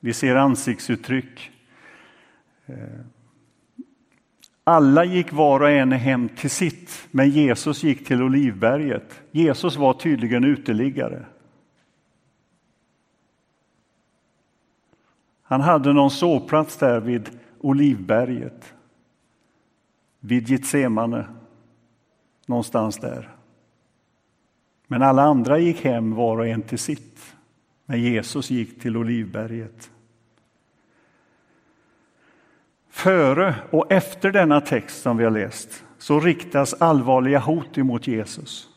vi 0.00 0.12
ser 0.12 0.36
ansiktsuttryck. 0.36 1.50
Eh, 2.66 2.76
alla 4.64 5.04
gick 5.04 5.32
var 5.32 5.60
och 5.60 5.70
en 5.70 5.92
hem 5.92 6.28
till 6.28 6.50
sitt, 6.50 7.08
men 7.10 7.30
Jesus 7.30 7.82
gick 7.82 8.06
till 8.06 8.22
Olivberget. 8.22 9.20
Jesus 9.30 9.76
var 9.76 9.94
tydligen 9.94 10.44
uteliggare. 10.44 11.24
Han 15.52 15.60
hade 15.60 15.92
någon 15.92 16.10
sovplats 16.10 16.76
där 16.76 17.00
vid 17.00 17.30
Olivberget, 17.60 18.74
vid 20.20 20.48
Getsemane, 20.48 21.26
någonstans 22.46 22.98
där. 22.98 23.28
Men 24.86 25.02
alla 25.02 25.22
andra 25.22 25.58
gick 25.58 25.84
hem 25.84 26.14
var 26.14 26.38
och 26.38 26.46
en 26.46 26.62
till 26.62 26.78
sitt. 26.78 27.34
Men 27.86 28.00
Jesus 28.02 28.50
gick 28.50 28.80
till 28.80 28.96
Olivberget. 28.96 29.90
Före 32.90 33.54
och 33.70 33.92
efter 33.92 34.32
denna 34.32 34.60
text 34.60 35.02
som 35.02 35.16
vi 35.16 35.24
har 35.24 35.30
läst 35.30 35.84
så 35.98 36.20
riktas 36.20 36.74
allvarliga 36.74 37.38
hot 37.38 37.78
emot 37.78 38.06
Jesus. 38.06 38.68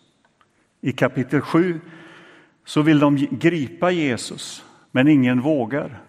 I 0.82 0.92
kapitel 0.92 1.42
7 1.42 1.82
så 2.66 2.82
vill 2.82 3.00
de 3.00 3.16
gripa 3.16 3.92
Jesus, 3.92 4.64
men 4.92 5.08
ingen 5.08 5.42
vågar. 5.42 6.05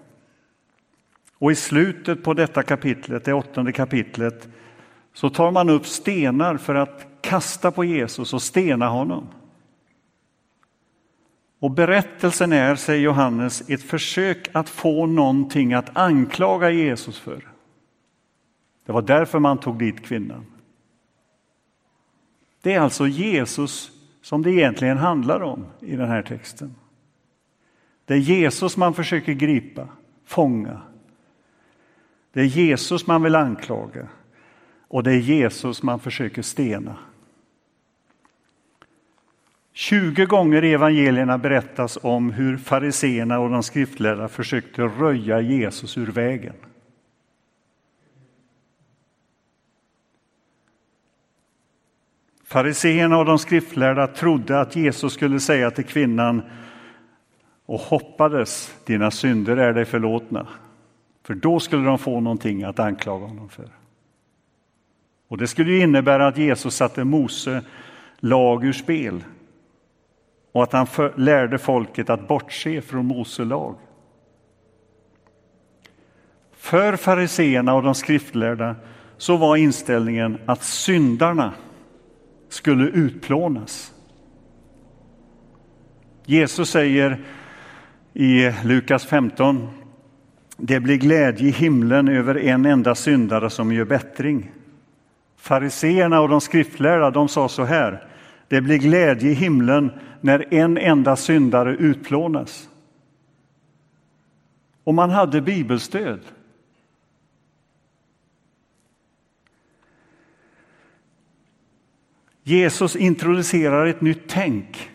Och 1.39 1.53
i 1.53 1.55
slutet 1.55 2.25
på 2.25 2.35
detta 2.35 2.63
kapitlet, 2.63 3.25
det 3.25 3.33
åttonde 3.33 3.73
kapitlet, 3.73 4.49
så 5.13 5.31
tar 5.31 5.51
man 5.51 5.71
upp 5.71 5.87
stenar 5.87 6.57
för 6.57 6.75
att 6.75 7.07
kasta 7.21 7.71
på 7.71 7.85
Jesus 7.85 8.35
och 8.35 8.43
stena 8.43 8.89
honom. 8.89 9.29
Och 11.59 11.71
berättelsen 11.71 12.53
är, 12.53 12.77
säger 12.77 13.01
Johannes, 13.01 13.71
ett 13.71 13.83
försök 13.83 14.49
att 14.53 14.69
få 14.69 15.07
någonting 15.07 15.75
att 15.75 15.97
anklaga 15.97 16.71
Jesus 16.71 17.19
för. 17.19 17.49
Det 18.87 18.93
var 18.93 19.03
därför 19.03 19.39
man 19.39 19.59
tog 19.59 19.79
dit 19.79 20.05
kvinnan. 20.05 20.47
Det 22.63 22.73
är 22.73 22.81
alltså 22.81 23.07
Jesus 23.07 23.91
som 24.23 24.43
det 24.43 24.51
egentligen 24.51 24.99
handlar 24.99 25.41
om 25.41 25.67
i 25.81 25.97
den 25.97 26.09
här 26.09 26.23
texten. 26.23 26.75
Det 28.05 28.15
är 28.15 28.19
Jesus 28.19 28.77
man 28.77 28.95
försöker 28.95 29.33
gripa, 29.33 29.89
fånga. 30.25 30.81
Det 32.37 32.43
är 32.43 32.47
Jesus 32.47 33.07
man 33.07 33.23
vill 33.23 33.35
anklaga 33.35 34.09
och 34.89 35.03
det 35.03 35.13
är 35.13 35.19
Jesus 35.19 35.83
man 35.83 36.01
försöker 36.01 36.43
stena. 36.43 36.97
20 39.73 40.27
gånger 40.27 40.65
i 40.65 40.73
evangelierna 40.73 41.39
berättas 41.39 41.99
om 42.03 42.33
hur 42.33 42.57
fariseerna 42.57 43.39
och 43.39 43.51
de 43.51 43.63
skriftlärda 43.63 44.29
försökte 44.29 44.83
röja 44.83 45.41
Jesus 45.41 45.99
ur 45.99 46.07
vägen. 46.07 46.55
Fariseerna 52.45 53.19
och 53.19 53.25
de 53.25 53.39
skriftlärda 53.39 54.07
trodde 54.07 54.61
att 54.61 54.77
Jesus 54.77 55.13
skulle 55.13 55.41
säga 55.41 55.71
till 55.71 55.85
kvinnan 55.85 56.43
och 57.67 57.81
hoppades, 57.81 58.75
dina 58.85 59.11
synder 59.11 59.57
är 59.57 59.73
dig 59.73 59.85
förlåtna. 59.85 60.47
För 61.27 61.35
då 61.35 61.61
skulle 61.61 61.85
de 61.85 61.99
få 61.99 62.21
någonting 62.21 62.63
att 62.63 62.79
anklaga 62.79 63.27
honom 63.27 63.49
för. 63.49 63.69
Och 65.29 65.39
det 65.39 65.47
skulle 65.47 65.79
innebära 65.79 66.27
att 66.27 66.39
Jesus 66.39 66.75
satte 66.75 67.05
Mose 67.05 67.63
lag 68.19 68.65
ur 68.65 68.73
spel 68.73 69.25
och 70.53 70.63
att 70.63 70.73
han 70.73 70.87
för, 70.87 71.13
lärde 71.17 71.59
folket 71.59 72.11
att 72.11 72.29
bortse 72.29 72.81
från 72.81 73.07
Mose 73.07 73.45
lag. 73.45 73.75
För 76.53 76.97
fariseerna 76.97 77.75
och 77.75 77.83
de 77.83 77.95
skriftlärda 77.95 78.77
så 79.17 79.37
var 79.37 79.57
inställningen 79.57 80.39
att 80.47 80.63
syndarna 80.63 81.55
skulle 82.49 82.85
utplånas. 82.85 83.93
Jesus 86.25 86.71
säger 86.71 87.25
i 88.13 88.53
Lukas 88.65 89.07
15 89.07 89.76
det 90.57 90.81
blir 90.81 90.97
glädje 90.97 91.49
i 91.49 91.51
himlen 91.51 92.09
över 92.09 92.39
en 92.39 92.67
enda 92.67 92.95
syndare 92.95 93.51
som 93.51 93.73
gör 93.73 93.85
bättring. 93.85 94.51
Fariseerna 95.37 96.21
och 96.21 96.29
de 96.29 96.41
skriftlärda 96.41 97.11
de 97.11 97.29
sa 97.29 97.49
så 97.49 97.65
här. 97.65 98.09
Det 98.49 98.61
blir 98.61 98.79
glädje 98.79 99.31
i 99.31 99.35
himlen 99.35 99.91
när 100.21 100.55
en 100.55 100.79
enda 100.79 101.17
syndare 101.17 101.77
utplånas. 101.77 102.69
Och 104.85 104.95
man 104.95 105.11
hade 105.11 105.41
bibelstöd. 105.41 106.21
Jesus 112.43 112.97
introducerar 112.97 113.87
ett 113.87 114.01
nytt 114.01 114.29
tänk, 114.29 114.91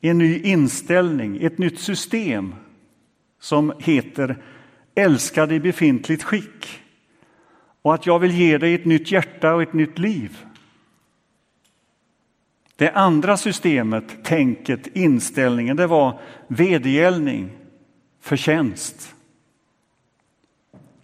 en 0.00 0.18
ny 0.18 0.38
inställning, 0.38 1.44
ett 1.44 1.58
nytt 1.58 1.80
system 1.80 2.54
som 3.38 3.72
heter 3.78 4.36
älskad 4.94 5.52
i 5.52 5.60
befintligt 5.60 6.22
skick 6.22 6.80
och 7.82 7.94
att 7.94 8.06
jag 8.06 8.18
vill 8.18 8.30
ge 8.30 8.58
dig 8.58 8.74
ett 8.74 8.84
nytt 8.84 9.10
hjärta 9.10 9.54
och 9.54 9.62
ett 9.62 9.72
nytt 9.72 9.98
liv. 9.98 10.38
Det 12.76 12.90
andra 12.90 13.36
systemet, 13.36 14.24
tänket, 14.24 14.86
inställningen, 14.86 15.76
det 15.76 15.86
var 15.86 16.20
vedergällning, 16.48 17.50
förtjänst. 18.20 19.14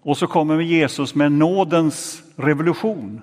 Och 0.02 0.18
så 0.18 0.26
kommer 0.26 0.60
Jesus 0.60 1.14
med 1.14 1.32
nådens 1.32 2.22
revolution. 2.36 3.22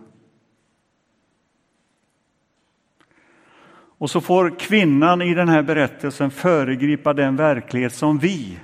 Och 4.00 4.10
så 4.10 4.22
får 4.22 4.60
kvinnan 4.60 5.22
i 5.22 5.34
den 5.34 5.50
här 5.50 5.64
berättelsen 5.64 6.32
föregripa 6.32 7.14
den 7.14 7.36
verklighet 7.36 7.94
som 7.94 8.20
vi 8.20 8.60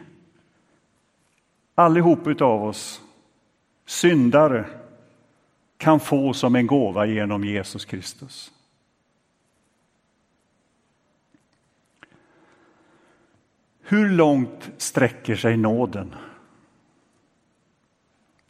allihop 1.75 2.27
utav 2.27 2.63
oss, 2.63 3.01
syndare, 3.85 4.65
kan 5.77 5.99
få 5.99 6.33
som 6.33 6.55
en 6.55 6.67
gåva 6.67 7.05
genom 7.05 7.43
Jesus 7.43 7.85
Kristus. 7.85 8.51
Hur 13.81 14.09
långt 14.09 14.71
sträcker 14.77 15.35
sig 15.35 15.57
nåden? 15.57 16.15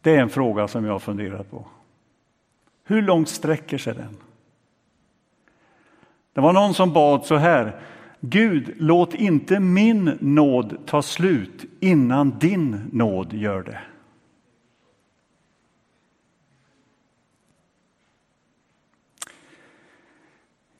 Det 0.01 0.15
är 0.15 0.21
en 0.21 0.29
fråga 0.29 0.67
som 0.67 0.85
jag 0.85 0.91
har 0.91 0.99
funderat 0.99 1.51
på. 1.51 1.65
Hur 2.83 3.01
långt 3.01 3.29
sträcker 3.29 3.77
sig 3.77 3.93
den? 3.93 4.17
Det 6.33 6.41
var 6.41 6.53
någon 6.53 6.73
som 6.73 6.93
bad 6.93 7.25
så 7.25 7.35
här. 7.35 7.81
Gud, 8.25 8.73
låt 8.77 9.13
inte 9.13 9.59
min 9.59 10.17
nåd 10.21 10.77
ta 10.85 11.01
slut 11.01 11.65
innan 11.79 12.39
din 12.39 12.89
nåd 12.91 13.33
gör 13.33 13.63
det. 13.63 13.79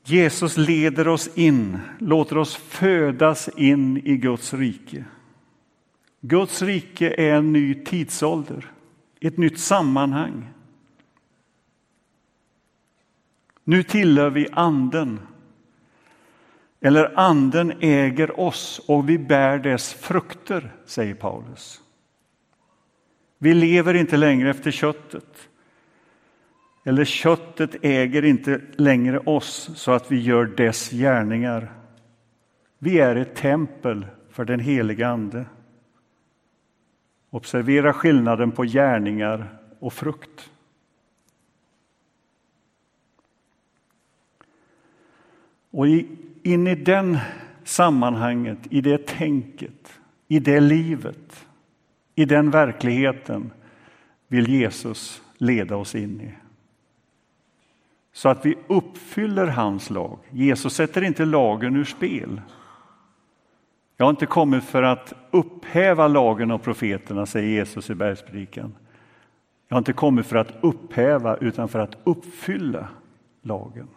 Jesus 0.03 0.57
leder 0.57 1.07
oss 1.07 1.29
in, 1.35 1.79
låter 1.99 2.37
oss 2.37 2.55
födas 2.55 3.49
in 3.57 3.97
i 3.97 4.17
Guds 4.17 4.53
rike. 4.53 5.05
Guds 6.21 6.61
rike 6.61 7.15
är 7.17 7.33
en 7.33 7.53
ny 7.53 7.83
tidsålder, 7.83 8.71
ett 9.19 9.37
nytt 9.37 9.59
sammanhang. 9.59 10.49
Nu 13.63 13.83
tillhör 13.83 14.29
vi 14.29 14.47
anden. 14.51 15.19
Eller 16.85 17.19
anden 17.19 17.73
äger 17.79 18.39
oss 18.39 18.81
och 18.87 19.09
vi 19.09 19.17
bär 19.17 19.59
dess 19.59 19.93
frukter, 19.93 20.75
säger 20.85 21.15
Paulus. 21.15 21.81
Vi 23.37 23.53
lever 23.53 23.93
inte 23.93 24.17
längre 24.17 24.49
efter 24.49 24.71
köttet. 24.71 25.49
Eller 26.83 27.05
köttet 27.05 27.75
äger 27.81 28.25
inte 28.25 28.61
längre 28.77 29.19
oss 29.19 29.69
så 29.75 29.91
att 29.91 30.11
vi 30.11 30.21
gör 30.21 30.45
dess 30.45 30.89
gärningar. 30.89 31.73
Vi 32.79 32.99
är 32.99 33.15
ett 33.15 33.35
tempel 33.35 34.05
för 34.29 34.45
den 34.45 34.59
heliga 34.59 35.07
Ande. 35.07 35.45
Observera 37.29 37.93
skillnaden 37.93 38.51
på 38.51 38.63
gärningar 38.63 39.57
och 39.79 39.93
frukt. 39.93 40.49
Och 45.71 45.87
in 46.43 46.67
i 46.67 46.75
den 46.75 47.17
sammanhanget, 47.63 48.57
i 48.69 48.81
det 48.81 49.07
tänket, 49.07 49.99
i 50.27 50.39
det 50.39 50.59
livet, 50.59 51.45
i 52.15 52.25
den 52.25 52.51
verkligheten 52.51 53.51
vill 54.27 54.49
Jesus 54.49 55.21
leda 55.37 55.75
oss 55.75 55.95
in 55.95 56.21
i. 56.21 56.33
Så 58.13 58.29
att 58.29 58.45
vi 58.45 58.55
uppfyller 58.67 59.47
hans 59.47 59.89
lag. 59.89 60.19
Jesus 60.31 60.73
sätter 60.73 61.01
inte 61.01 61.25
lagen 61.25 61.75
ur 61.75 61.83
spel. 61.83 62.41
Jag 63.97 64.05
har 64.05 64.09
inte 64.09 64.25
kommit 64.25 64.63
för 64.63 64.83
att 64.83 65.13
upphäva 65.31 66.07
lagen 66.07 66.51
och 66.51 66.61
profeterna, 66.63 67.25
säger 67.25 67.49
Jesus 67.49 67.89
i 67.89 67.95
bergspredikan. 67.95 68.75
Jag 69.67 69.75
har 69.75 69.79
inte 69.79 69.93
kommit 69.93 70.25
för 70.25 70.35
att 70.35 70.53
upphäva, 70.61 71.37
utan 71.37 71.69
för 71.69 71.79
att 71.79 71.97
uppfylla 72.03 72.87
lagen. 73.41 73.87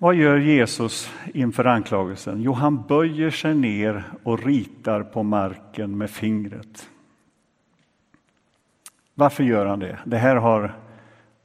Vad 0.00 0.14
gör 0.14 0.36
Jesus 0.36 1.10
inför 1.34 1.64
anklagelsen? 1.64 2.42
Jo, 2.42 2.52
han 2.52 2.82
böjer 2.82 3.30
sig 3.30 3.54
ner 3.54 4.04
och 4.22 4.44
ritar 4.44 5.02
på 5.02 5.22
marken 5.22 5.98
med 5.98 6.10
fingret. 6.10 6.90
Varför 9.14 9.44
gör 9.44 9.66
han 9.66 9.78
det? 9.78 9.98
Det 10.04 10.16
här 10.16 10.36
har 10.36 10.74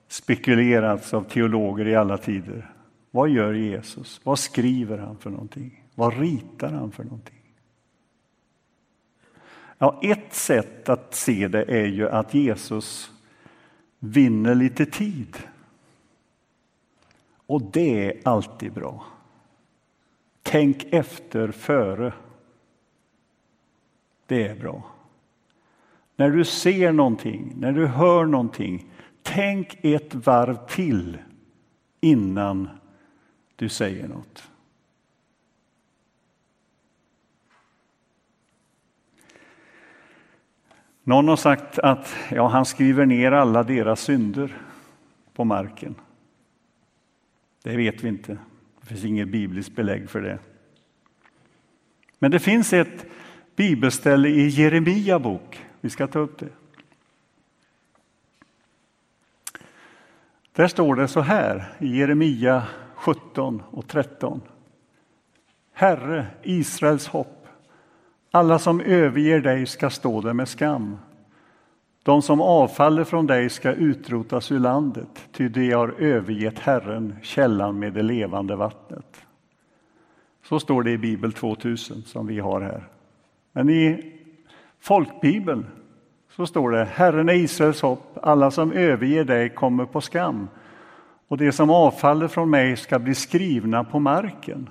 spekulerats 0.07 1.13
av 1.13 1.23
teologer 1.23 1.87
i 1.87 1.95
alla 1.95 2.17
tider. 2.17 2.71
Vad 3.11 3.29
gör 3.29 3.53
Jesus? 3.53 4.21
Vad 4.23 4.39
skriver 4.39 4.97
han 4.97 5.17
för 5.17 5.29
någonting? 5.29 5.83
Vad 5.95 6.19
ritar 6.19 6.71
han 6.71 6.91
för 6.91 7.03
någonting? 7.03 7.41
Ja, 9.77 9.99
ett 10.03 10.33
sätt 10.33 10.89
att 10.89 11.15
se 11.15 11.47
det 11.47 11.63
är 11.63 11.85
ju 11.85 12.09
att 12.09 12.33
Jesus 12.33 13.11
vinner 13.99 14.55
lite 14.55 14.85
tid. 14.85 15.37
Och 17.53 17.61
det 17.61 18.07
är 18.07 18.21
alltid 18.23 18.73
bra. 18.73 19.05
Tänk 20.41 20.83
efter 20.93 21.51
före. 21.51 22.13
Det 24.25 24.47
är 24.47 24.55
bra. 24.55 24.83
När 26.15 26.29
du 26.29 26.45
ser 26.45 26.91
någonting, 26.91 27.53
när 27.57 27.71
du 27.71 27.87
hör 27.87 28.25
någonting, 28.25 28.85
tänk 29.21 29.85
ett 29.85 30.15
varv 30.15 30.67
till 30.67 31.17
innan 32.01 32.69
du 33.55 33.69
säger 33.69 34.07
något. 34.07 34.49
Någon 41.03 41.27
har 41.27 41.35
sagt 41.35 41.79
att 41.79 42.15
ja, 42.31 42.47
han 42.47 42.65
skriver 42.65 43.05
ner 43.05 43.31
alla 43.31 43.63
deras 43.63 44.01
synder 44.01 44.57
på 45.33 45.43
marken. 45.43 45.95
Det 47.63 47.77
vet 47.77 48.03
vi 48.03 48.07
inte. 48.07 48.37
Det 48.81 48.87
finns 48.87 49.03
inget 49.03 49.27
bibliskt 49.27 49.75
belägg 49.75 50.09
för 50.09 50.21
det. 50.21 50.39
Men 52.19 52.31
det 52.31 52.39
finns 52.39 52.73
ett 52.73 53.05
bibelställe 53.55 54.29
i 54.29 54.47
Jeremia 54.47 55.19
bok. 55.19 55.65
Vi 55.81 55.89
ska 55.89 56.07
ta 56.07 56.19
upp 56.19 56.39
det. 56.39 56.49
Där 60.51 60.67
står 60.67 60.95
det 60.95 61.07
så 61.07 61.21
här 61.21 61.73
i 61.79 61.97
Jeremia 61.97 62.63
17 62.95 63.63
och 63.71 63.87
13. 63.87 64.41
Herre, 65.73 66.27
Israels 66.43 67.07
hopp, 67.07 67.47
alla 68.31 68.59
som 68.59 68.81
överger 68.81 69.39
dig 69.39 69.65
ska 69.65 69.89
stå 69.89 70.21
där 70.21 70.33
med 70.33 70.47
skam. 70.47 70.97
De 72.03 72.21
som 72.21 72.41
avfaller 72.41 73.03
från 73.03 73.27
dig 73.27 73.49
ska 73.49 73.71
utrotas 73.71 74.51
ur 74.51 74.59
landet, 74.59 75.27
ty 75.31 75.49
de 75.49 75.71
har 75.71 75.95
övergett 75.99 76.59
Herren, 76.59 77.15
källan 77.21 77.79
med 77.79 77.93
det 77.93 78.03
levande 78.03 78.55
vattnet. 78.55 79.25
Så 80.43 80.59
står 80.59 80.83
det 80.83 80.91
i 80.91 80.97
Bibel 80.97 81.33
2000 81.33 82.01
som 82.01 82.27
vi 82.27 82.39
har 82.39 82.61
här. 82.61 82.87
Men 83.51 83.69
i 83.69 84.13
folkbibeln 84.79 85.65
så 86.29 86.45
står 86.45 86.71
det 86.71 86.85
Herren 86.85 87.29
är 87.29 87.33
Israels 87.33 87.81
hopp, 87.81 88.17
alla 88.21 88.51
som 88.51 88.71
överger 88.71 89.23
dig 89.23 89.49
kommer 89.49 89.85
på 89.85 90.01
skam 90.01 90.47
och 91.27 91.37
de 91.37 91.51
som 91.51 91.69
avfaller 91.69 92.27
från 92.27 92.49
mig 92.49 92.77
ska 92.77 92.99
bli 92.99 93.15
skrivna 93.15 93.83
på 93.83 93.99
marken. 93.99 94.69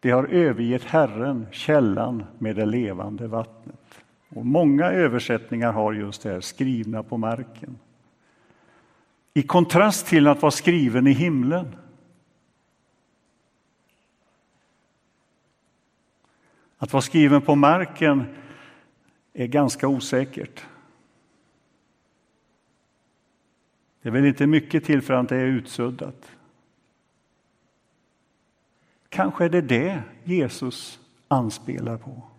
De 0.00 0.10
har 0.10 0.24
övergett 0.24 0.84
Herren, 0.84 1.46
källan 1.50 2.24
med 2.38 2.56
det 2.56 2.66
levande 2.66 3.26
vattnet. 3.26 4.01
Och 4.34 4.46
många 4.46 4.84
översättningar 4.84 5.72
har 5.72 5.92
just 5.92 6.22
det 6.22 6.30
här, 6.32 6.40
skrivna 6.40 7.02
på 7.02 7.16
marken. 7.16 7.78
I 9.34 9.42
kontrast 9.42 10.06
till 10.06 10.28
att 10.28 10.42
vara 10.42 10.50
skriven 10.50 11.06
i 11.06 11.12
himlen. 11.12 11.76
Att 16.78 16.92
vara 16.92 17.02
skriven 17.02 17.42
på 17.42 17.54
marken 17.54 18.24
är 19.32 19.46
ganska 19.46 19.88
osäkert. 19.88 20.66
Det 24.02 24.08
är 24.08 24.12
väl 24.12 24.24
inte 24.24 24.46
mycket 24.46 24.84
till 24.84 25.02
för 25.02 25.14
att 25.14 25.28
det 25.28 25.36
är 25.36 25.46
utsuddat. 25.46 26.30
Kanske 29.08 29.44
är 29.44 29.48
det 29.48 29.60
det 29.60 30.02
Jesus 30.24 31.00
anspelar 31.28 31.96
på. 31.96 32.31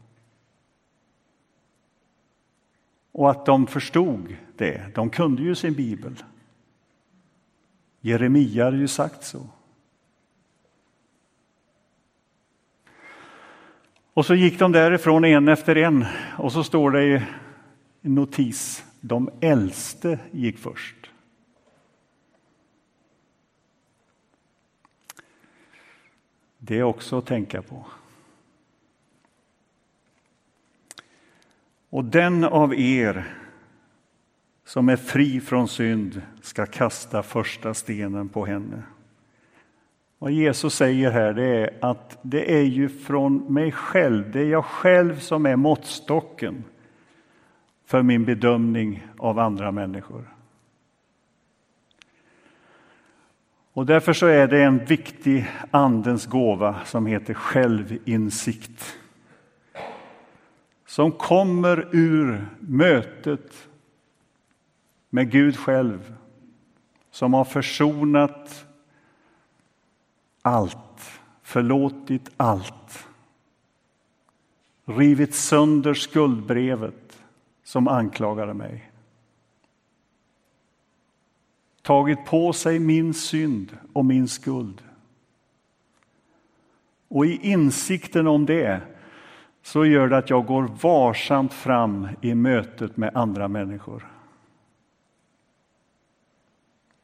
Och 3.13 3.31
att 3.31 3.45
de 3.45 3.67
förstod 3.67 4.35
det. 4.57 4.95
De 4.95 5.09
kunde 5.09 5.41
ju 5.41 5.55
sin 5.55 5.73
bibel. 5.73 6.23
Jeremia 8.01 8.65
hade 8.65 8.77
ju 8.77 8.87
sagt 8.87 9.23
så. 9.23 9.49
Och 14.13 14.25
så 14.25 14.35
gick 14.35 14.59
de 14.59 14.71
därifrån 14.71 15.25
en 15.25 15.47
efter 15.47 15.75
en 15.75 16.05
och 16.37 16.51
så 16.51 16.63
står 16.63 16.91
det 16.91 17.03
i 17.03 17.21
en 18.01 18.15
notis, 18.15 18.85
de 19.01 19.29
äldste 19.41 20.19
gick 20.31 20.57
först. 20.57 21.09
Det 26.57 26.79
är 26.79 26.83
också 26.83 27.17
att 27.17 27.25
tänka 27.25 27.61
på. 27.61 27.85
Och 31.93 32.05
den 32.05 32.43
av 32.43 32.73
er 32.75 33.25
som 34.65 34.89
är 34.89 34.95
fri 34.95 35.41
från 35.41 35.67
synd 35.67 36.21
ska 36.41 36.65
kasta 36.65 37.23
första 37.23 37.73
stenen 37.73 38.29
på 38.29 38.45
henne. 38.45 38.83
Vad 40.19 40.31
Jesus 40.31 40.75
säger 40.75 41.11
här 41.11 41.33
det 41.33 41.45
är 41.45 41.77
att 41.81 42.17
det 42.21 42.57
är 42.59 42.63
ju 42.63 42.89
från 42.89 43.53
mig 43.53 43.71
själv, 43.71 44.31
det 44.31 44.39
är 44.39 44.49
jag 44.49 44.65
själv 44.65 45.19
som 45.19 45.45
är 45.45 45.55
måttstocken 45.55 46.63
för 47.85 48.01
min 48.01 48.25
bedömning 48.25 49.07
av 49.17 49.39
andra 49.39 49.71
människor. 49.71 50.29
Och 53.73 53.85
därför 53.85 54.13
så 54.13 54.25
är 54.25 54.47
det 54.47 54.63
en 54.63 54.85
viktig 54.85 55.49
Andens 55.71 56.25
gåva 56.25 56.75
som 56.85 57.05
heter 57.05 57.33
självinsikt 57.33 58.97
som 60.93 61.11
kommer 61.11 61.89
ur 61.91 62.47
mötet 62.59 63.67
med 65.09 65.31
Gud 65.31 65.57
själv 65.57 66.15
som 67.11 67.33
har 67.33 67.45
försonat 67.45 68.65
allt, 70.41 71.19
förlåtit 71.43 72.29
allt 72.37 73.07
rivit 74.85 75.35
sönder 75.35 75.93
skuldbrevet 75.93 77.23
som 77.63 77.87
anklagade 77.87 78.53
mig 78.53 78.91
tagit 81.81 82.25
på 82.25 82.53
sig 82.53 82.79
min 82.79 83.13
synd 83.13 83.77
och 83.93 84.05
min 84.05 84.27
skuld. 84.27 84.81
Och 87.07 87.25
i 87.25 87.39
insikten 87.51 88.27
om 88.27 88.45
det 88.45 88.92
så 89.63 89.85
gör 89.85 90.07
det 90.07 90.17
att 90.17 90.29
jag 90.29 90.45
går 90.45 90.63
varsamt 90.81 91.53
fram 91.53 92.07
i 92.21 92.35
mötet 92.35 92.97
med 92.97 93.17
andra 93.17 93.47
människor. 93.47 94.07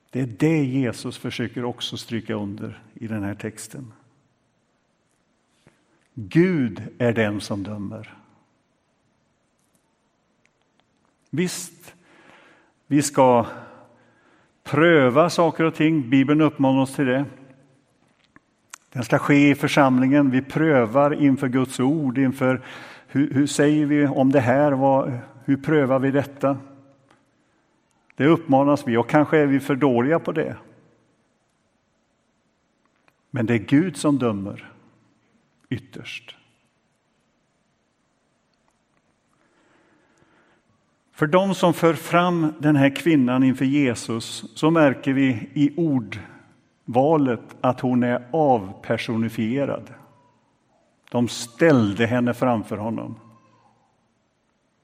Det 0.10 0.22
är 0.22 0.28
det 0.28 0.64
Jesus 0.64 1.18
försöker 1.18 1.64
också 1.64 1.98
stryka 1.98 2.34
under 2.34 2.82
i 2.94 3.08
den 3.08 3.24
här 3.24 3.36
texten. 3.36 3.94
Gud 6.14 6.84
är 6.98 7.14
den 7.14 7.42
som 7.42 7.64
dömer. 7.64 8.18
Visst, 11.30 11.96
vi 12.88 13.02
ska 13.02 13.46
pröva 14.64 15.30
saker 15.30 15.64
och 15.64 15.76
ting. 15.76 16.10
Bibeln 16.10 16.42
uppmanar 16.42 16.82
oss 16.82 16.96
till 16.96 17.06
det. 17.06 17.26
Den 18.90 19.04
ska 19.04 19.18
ske 19.18 19.50
i 19.50 19.56
församlingen. 19.56 20.32
Vi 20.32 20.42
prövar 20.42 21.22
inför 21.24 21.48
Guds 21.48 21.80
ord, 21.80 22.18
inför 22.18 22.62
hur, 23.08 23.34
hur 23.34 23.48
säger 23.48 23.86
vi 23.86 24.08
om 24.08 24.32
det 24.32 24.40
här? 24.40 24.72
Vad, 24.72 25.20
hur 25.46 25.58
prövar 25.58 26.00
vi 26.00 26.12
detta? 26.12 26.58
Det 28.16 28.26
uppmanas 28.26 28.88
vi 28.88 28.98
och 28.98 29.10
kanske 29.10 29.38
är 29.38 29.46
vi 29.46 29.60
för 29.60 29.76
dåliga 29.76 30.20
på 30.20 30.32
det. 30.32 30.58
Men 33.32 33.46
det 33.46 33.54
är 33.54 33.58
Gud 33.58 33.98
som 33.98 34.18
dömer 34.18 34.72
ytterst. 35.70 36.36
För 41.12 41.28
de 41.28 41.56
som 41.56 41.74
för 41.74 41.94
fram 41.94 42.54
den 42.60 42.76
här 42.76 42.96
kvinnan 42.96 43.44
inför 43.44 43.66
Jesus 43.66 44.46
så 44.56 44.72
märker 44.72 45.14
vi 45.14 45.50
i 45.54 45.74
ord 45.78 46.20
Valet 46.92 47.56
att 47.62 47.80
hon 47.80 48.04
är 48.04 48.28
avpersonifierad. 48.32 49.94
De 51.12 51.28
ställde 51.28 52.06
henne 52.06 52.34
framför 52.34 52.78
honom. 52.78 53.16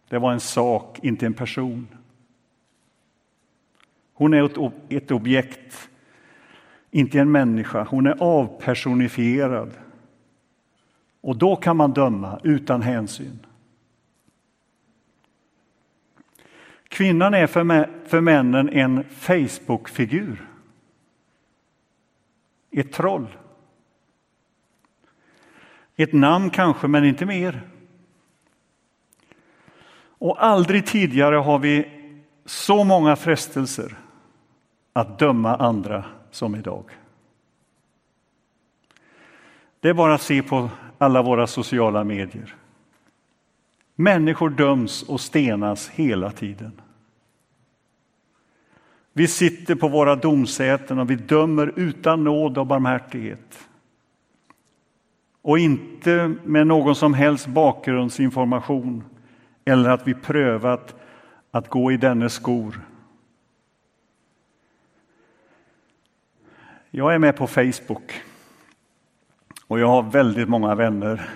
Det 0.10 0.18
var 0.18 0.34
en 0.34 0.40
sak, 0.40 1.00
inte 1.04 1.26
en 1.26 1.34
person. 1.34 1.88
Hon 4.14 4.34
är 4.34 4.50
ett 4.90 5.12
objekt, 5.12 5.90
inte 6.92 7.20
en 7.20 7.32
människa. 7.32 7.84
Hon 7.84 8.08
är 8.08 8.16
avpersonifierad. 8.20 9.72
Och 11.22 11.38
då 11.38 11.56
kan 11.56 11.78
man 11.78 11.94
döma 11.94 12.40
utan 12.44 12.82
hänsyn. 12.82 13.40
Kvinnan 16.88 17.34
är 17.34 17.48
för, 17.48 17.90
för 18.08 18.22
männen 18.22 18.70
en 18.70 19.04
Facebook-figur. 19.04 20.55
Ett 22.78 22.94
troll. 22.94 23.28
Ett 25.96 26.14
namn 26.14 26.50
kanske, 26.50 26.88
men 26.88 27.06
inte 27.06 27.26
mer. 27.26 27.62
Och 30.18 30.44
aldrig 30.44 30.86
tidigare 30.86 31.36
har 31.36 31.60
vi 31.60 31.90
så 32.46 32.84
många 32.84 33.16
frestelser 33.16 33.98
att 34.94 35.20
döma 35.20 35.56
andra 35.56 36.06
som 36.32 36.56
idag. 36.56 36.86
Det 39.80 39.90
är 39.90 39.94
bara 39.94 40.14
att 40.14 40.22
se 40.22 40.44
på 40.44 40.70
alla 40.98 41.22
våra 41.22 41.48
sociala 41.48 42.04
medier. 42.04 42.56
Människor 43.96 44.50
döms 44.50 45.04
och 45.04 45.22
stenas 45.22 45.90
hela 45.90 46.32
tiden. 46.32 46.82
Vi 49.18 49.28
sitter 49.28 49.76
på 49.76 49.88
våra 49.88 50.16
domsäten 50.16 51.00
och 51.00 51.10
vi 51.10 51.16
dömer 51.16 51.74
utan 51.76 52.24
nåd 52.24 52.58
och 52.58 52.68
barmhärtighet. 52.68 53.68
Och 55.42 55.60
inte 55.60 56.36
med 56.44 56.68
någon 56.68 56.96
som 56.96 57.14
helst 57.14 57.48
bakgrundsinformation 57.48 59.04
eller 59.66 59.90
att 59.90 60.08
vi 60.08 60.14
prövat 60.14 60.96
att 61.52 61.70
gå 61.70 61.92
i 61.92 61.98
dennes 61.98 62.34
skor. 62.34 62.82
Jag 66.92 67.14
är 67.14 67.20
med 67.20 67.38
på 67.38 67.48
Facebook 67.48 68.22
och 69.68 69.80
jag 69.80 69.88
har 69.88 70.04
väldigt 70.04 70.50
många 70.50 70.76
vänner. 70.76 71.30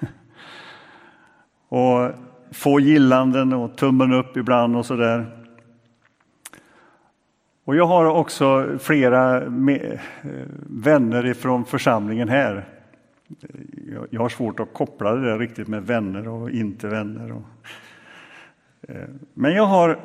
och 1.68 2.10
få 2.50 2.80
gillanden 2.80 3.52
och 3.52 3.76
tummen 3.76 4.12
upp 4.12 4.36
ibland 4.36 4.76
och 4.76 4.86
så 4.86 4.96
där. 4.96 5.39
Och 7.64 7.76
jag 7.76 7.86
har 7.86 8.04
också 8.04 8.78
flera 8.78 9.42
eh, 9.42 9.98
vänner 10.66 11.34
från 11.34 11.64
församlingen 11.64 12.28
här. 12.28 12.64
Jag 14.10 14.20
har 14.20 14.28
svårt 14.28 14.60
att 14.60 14.72
koppla 14.72 15.14
det 15.14 15.30
där 15.30 15.38
riktigt 15.38 15.68
med 15.68 15.86
vänner 15.86 16.28
och 16.28 16.50
inte 16.50 16.88
vänner. 16.88 17.42
Eh, 18.88 18.94
men 19.34 19.52
jag 19.52 19.66
har, 19.66 19.98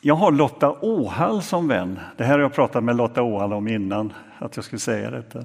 jag 0.00 0.14
har 0.14 0.32
Lotta 0.32 0.76
Åhall 0.80 1.42
som 1.42 1.68
vän. 1.68 2.00
Det 2.16 2.24
här 2.24 2.32
har 2.32 2.40
jag 2.40 2.54
pratat 2.54 2.84
med 2.84 2.96
Lotta 2.96 3.22
Åhall 3.22 3.52
om 3.52 3.68
innan, 3.68 4.12
att 4.38 4.56
jag 4.56 4.64
skulle 4.64 4.80
säga 4.80 5.10
detta. 5.10 5.44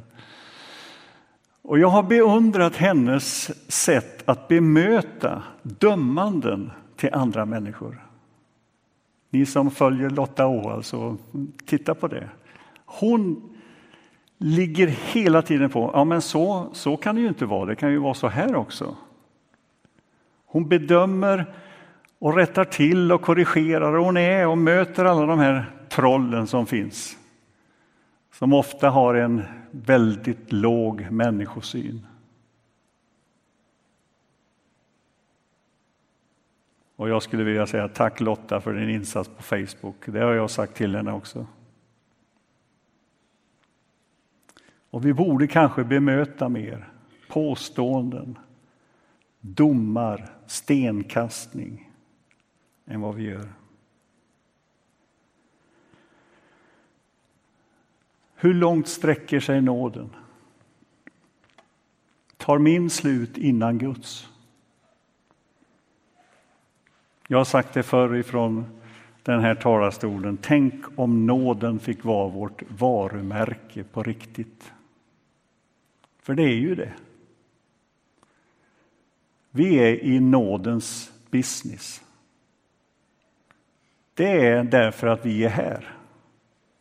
Och 1.61 1.79
jag 1.79 1.87
har 1.87 2.03
beundrat 2.03 2.75
hennes 2.75 3.51
sätt 3.71 4.29
att 4.29 4.47
bemöta 4.47 5.43
dömanden 5.61 6.71
till 6.95 7.13
andra 7.13 7.45
människor. 7.45 8.04
Ni 9.29 9.45
som 9.45 9.71
följer 9.71 10.09
Lotta 10.09 10.47
Å, 10.47 10.69
alltså, 10.69 11.17
titta 11.65 11.95
på 11.95 12.07
det. 12.07 12.29
Hon 12.85 13.51
ligger 14.37 14.87
hela 14.87 15.41
tiden 15.41 15.69
på, 15.69 15.91
ja 15.93 16.03
men 16.03 16.21
så, 16.21 16.69
så 16.73 16.97
kan 16.97 17.15
det 17.15 17.21
ju 17.21 17.27
inte 17.27 17.45
vara, 17.45 17.65
det 17.65 17.75
kan 17.75 17.91
ju 17.91 17.97
vara 17.97 18.13
så 18.13 18.27
här 18.27 18.55
också. 18.55 18.95
Hon 20.45 20.67
bedömer 20.67 21.53
och 22.19 22.35
rättar 22.35 22.65
till 22.65 23.11
och 23.11 23.21
korrigerar 23.21 23.93
och 23.93 24.05
hon 24.05 24.17
är 24.17 24.47
och 24.47 24.57
möter 24.57 25.05
alla 25.05 25.25
de 25.25 25.39
här 25.39 25.71
trollen 25.89 26.47
som 26.47 26.65
finns. 26.65 27.17
Som 28.33 28.53
ofta 28.53 28.89
har 28.89 29.15
en 29.15 29.41
väldigt 29.71 30.51
låg 30.51 31.11
människosyn. 31.11 32.07
Och 36.95 37.09
jag 37.09 37.23
skulle 37.23 37.43
vilja 37.43 37.67
säga 37.67 37.87
tack 37.87 38.19
Lotta 38.19 38.61
för 38.61 38.73
din 38.73 38.89
insats 38.89 39.29
på 39.29 39.43
Facebook. 39.43 39.95
Det 40.05 40.19
har 40.19 40.33
jag 40.33 40.49
sagt 40.49 40.75
till 40.75 40.95
henne 40.95 41.11
också. 41.11 41.47
Och 44.89 45.05
vi 45.05 45.13
borde 45.13 45.47
kanske 45.47 45.83
bemöta 45.83 46.49
mer 46.49 46.89
påståenden, 47.29 48.37
domar, 49.39 50.29
stenkastning 50.47 51.91
än 52.85 53.01
vad 53.01 53.15
vi 53.15 53.23
gör. 53.23 53.49
Hur 58.35 58.53
långt 58.53 58.87
sträcker 58.87 59.39
sig 59.39 59.61
nåden? 59.61 60.09
Tar 62.37 62.59
min 62.59 62.89
slut 62.89 63.37
innan 63.37 63.77
Guds? 63.77 64.29
Jag 67.27 67.37
har 67.37 67.45
sagt 67.45 67.73
det 67.73 67.83
förr 67.83 68.15
ifrån 68.15 68.65
den 69.23 69.39
här 69.39 69.55
talarstolen. 69.55 70.37
Tänk 70.41 70.85
om 70.95 71.25
nåden 71.25 71.79
fick 71.79 72.03
vara 72.03 72.29
vårt 72.29 72.63
varumärke 72.67 73.83
på 73.83 74.03
riktigt. 74.03 74.73
För 76.21 76.33
det 76.33 76.43
är 76.43 76.55
ju 76.55 76.75
det. 76.75 76.93
Vi 79.51 79.75
är 79.75 80.03
i 80.03 80.19
nådens 80.19 81.11
business. 81.29 82.01
Det 84.13 84.47
är 84.47 84.63
därför 84.63 85.07
att 85.07 85.25
vi 85.25 85.45
är 85.45 85.49
här, 85.49 85.97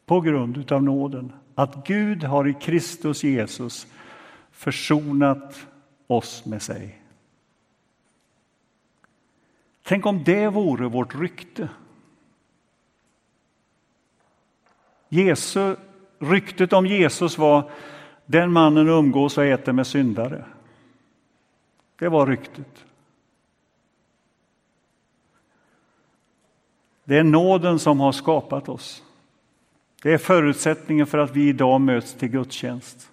på 0.07 0.21
grund 0.21 0.73
av 0.73 0.83
nåden. 0.83 1.33
Att 1.55 1.87
Gud 1.87 2.25
har 2.25 2.49
i 2.49 2.55
Kristus 2.55 3.25
Jesus 3.25 3.87
försonat 4.51 5.67
oss 6.07 6.47
med 6.47 6.63
sig. 6.63 7.04
Tänk 9.87 10.07
om 10.07 10.25
det 10.25 10.49
vore 10.49 10.89
vårt 10.89 11.15
rykte. 11.15 11.69
Jesu, 15.09 15.77
ryktet 16.19 16.73
om 16.73 16.87
Jesus 16.87 17.39
var 17.39 17.71
den 18.27 18.53
mannen 18.53 18.89
umgås 18.89 19.39
och 19.39 19.45
äter 19.45 19.73
med 19.73 19.87
syndare. 19.87 20.45
Det 21.99 22.09
var 22.09 22.27
ryktet. 22.27 22.85
Det 27.05 27.19
är 27.19 27.25
nåden 27.25 27.79
som 27.79 28.01
har 28.01 28.13
skapat 28.13 28.69
oss. 28.69 29.03
Det 30.03 30.13
är 30.13 30.19
förutsättningen 30.19 31.07
för 31.07 31.19
att 31.19 31.37
vi 31.37 31.49
idag 31.49 31.81
möts 31.81 32.15
till 32.15 32.29
gudstjänst. 32.29 33.11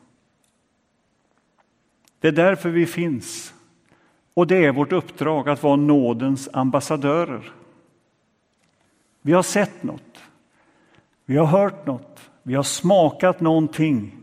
Det 2.19 2.27
är 2.27 2.31
därför 2.31 2.69
vi 2.69 2.85
finns. 2.85 3.53
Och 4.33 4.47
det 4.47 4.65
är 4.65 4.71
vårt 4.71 4.91
uppdrag 4.91 5.49
att 5.49 5.63
vara 5.63 5.75
nådens 5.75 6.49
ambassadörer. 6.53 7.53
Vi 9.21 9.33
har 9.33 9.43
sett 9.43 9.83
något, 9.83 10.23
vi 11.25 11.37
har 11.37 11.45
hört 11.45 11.85
något, 11.85 12.31
vi 12.43 12.53
har 12.53 12.63
smakat 12.63 13.41
någonting. 13.41 14.17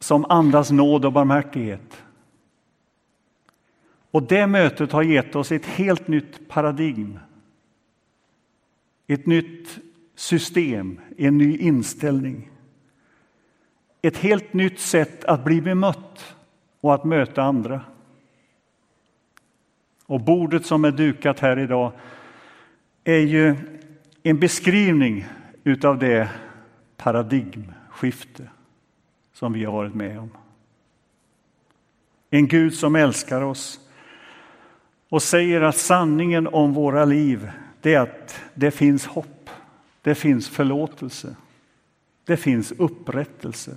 som 0.00 0.24
andas 0.28 0.70
nåd 0.70 1.04
och 1.04 1.12
barmhärtighet. 1.12 2.02
Och 4.10 4.22
det 4.22 4.46
mötet 4.46 4.92
har 4.92 5.02
gett 5.02 5.36
oss 5.36 5.52
ett 5.52 5.66
helt 5.66 6.08
nytt 6.08 6.48
paradigm. 6.48 7.18
Ett 9.06 9.26
nytt 9.26 9.78
system, 10.14 11.00
en 11.16 11.38
ny 11.38 11.56
inställning. 11.56 12.50
Ett 14.02 14.16
helt 14.16 14.52
nytt 14.52 14.80
sätt 14.80 15.24
att 15.24 15.44
bli 15.44 15.60
bemött 15.60 16.34
och 16.80 16.94
att 16.94 17.04
möta 17.04 17.42
andra. 17.42 17.80
Och 20.08 20.20
bordet 20.20 20.66
som 20.66 20.84
är 20.84 20.90
dukat 20.90 21.40
här 21.40 21.58
idag 21.58 21.92
är 23.04 23.18
ju 23.18 23.56
en 24.22 24.38
beskrivning 24.38 25.26
utav 25.64 25.98
det 25.98 26.28
paradigmskifte 26.96 28.48
som 29.32 29.52
vi 29.52 29.64
har 29.64 29.72
varit 29.72 29.94
med 29.94 30.18
om. 30.18 30.30
En 32.30 32.48
Gud 32.48 32.74
som 32.74 32.96
älskar 32.96 33.42
oss 33.42 33.80
och 35.08 35.22
säger 35.22 35.60
att 35.60 35.76
sanningen 35.76 36.46
om 36.46 36.72
våra 36.72 37.04
liv 37.04 37.50
det 37.80 37.94
är 37.94 38.00
att 38.00 38.40
det 38.54 38.70
finns 38.70 39.06
hopp, 39.06 39.50
det 40.02 40.14
finns 40.14 40.48
förlåtelse, 40.48 41.36
det 42.24 42.36
finns 42.36 42.72
upprättelse. 42.72 43.76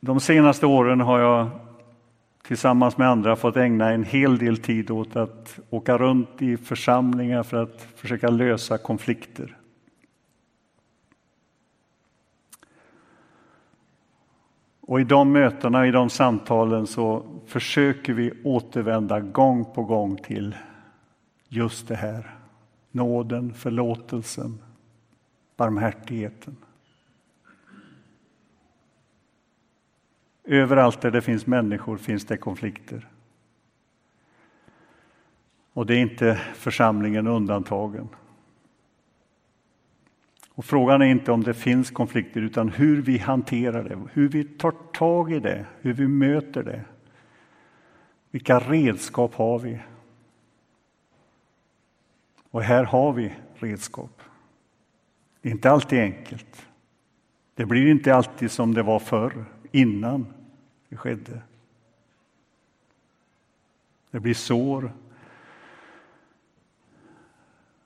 De 0.00 0.20
senaste 0.20 0.66
åren 0.66 1.00
har 1.00 1.18
jag 1.18 1.50
tillsammans 2.42 2.96
med 2.96 3.08
andra 3.08 3.36
fått 3.36 3.56
ägna 3.56 3.90
en 3.90 4.04
hel 4.04 4.38
del 4.38 4.58
tid 4.58 4.90
åt 4.90 5.16
att 5.16 5.58
åka 5.70 5.98
runt 5.98 6.42
i 6.42 6.56
församlingar 6.56 7.42
för 7.42 7.62
att 7.62 7.82
försöka 7.94 8.30
lösa 8.30 8.78
konflikter. 8.78 9.56
Och 14.80 15.00
i 15.00 15.04
de 15.04 15.32
mötena, 15.32 15.86
i 15.86 15.90
de 15.90 16.10
samtalen 16.10 16.86
så 16.86 17.22
försöker 17.46 18.12
vi 18.12 18.32
återvända 18.44 19.20
gång 19.20 19.64
på 19.64 19.84
gång 19.84 20.16
till 20.16 20.56
just 21.48 21.88
det 21.88 21.96
här. 21.96 22.34
Nåden, 22.90 23.54
förlåtelsen, 23.54 24.58
barmhärtigheten. 25.56 26.56
Överallt 30.52 31.00
där 31.00 31.10
det 31.10 31.22
finns 31.22 31.46
människor 31.46 31.96
finns 31.96 32.24
det 32.24 32.36
konflikter. 32.36 33.08
Och 35.72 35.86
det 35.86 35.94
är 35.94 35.98
inte 35.98 36.40
församlingen 36.54 37.26
undantagen. 37.26 38.08
Och 40.48 40.64
frågan 40.64 41.02
är 41.02 41.06
inte 41.06 41.32
om 41.32 41.42
det 41.42 41.54
finns 41.54 41.90
konflikter 41.90 42.40
utan 42.40 42.68
hur 42.68 43.02
vi 43.02 43.18
hanterar 43.18 43.84
det, 43.84 43.98
hur 44.12 44.28
vi 44.28 44.44
tar 44.44 44.70
tag 44.70 45.32
i 45.32 45.40
det, 45.40 45.66
hur 45.80 45.92
vi 45.92 46.08
möter 46.08 46.62
det. 46.62 46.84
Vilka 48.30 48.58
redskap 48.58 49.34
har 49.34 49.58
vi? 49.58 49.78
Och 52.50 52.62
här 52.62 52.84
har 52.84 53.12
vi 53.12 53.32
redskap. 53.54 54.22
Det 55.42 55.48
är 55.48 55.52
inte 55.52 55.70
alltid 55.70 56.00
enkelt. 56.00 56.66
Det 57.54 57.66
blir 57.66 57.90
inte 57.90 58.14
alltid 58.14 58.50
som 58.50 58.74
det 58.74 58.82
var 58.82 58.98
förr, 58.98 59.44
innan 59.72 60.26
det 60.90 60.96
skedde. 60.96 61.42
Det 64.10 64.20
blir 64.20 64.34
sår. 64.34 64.92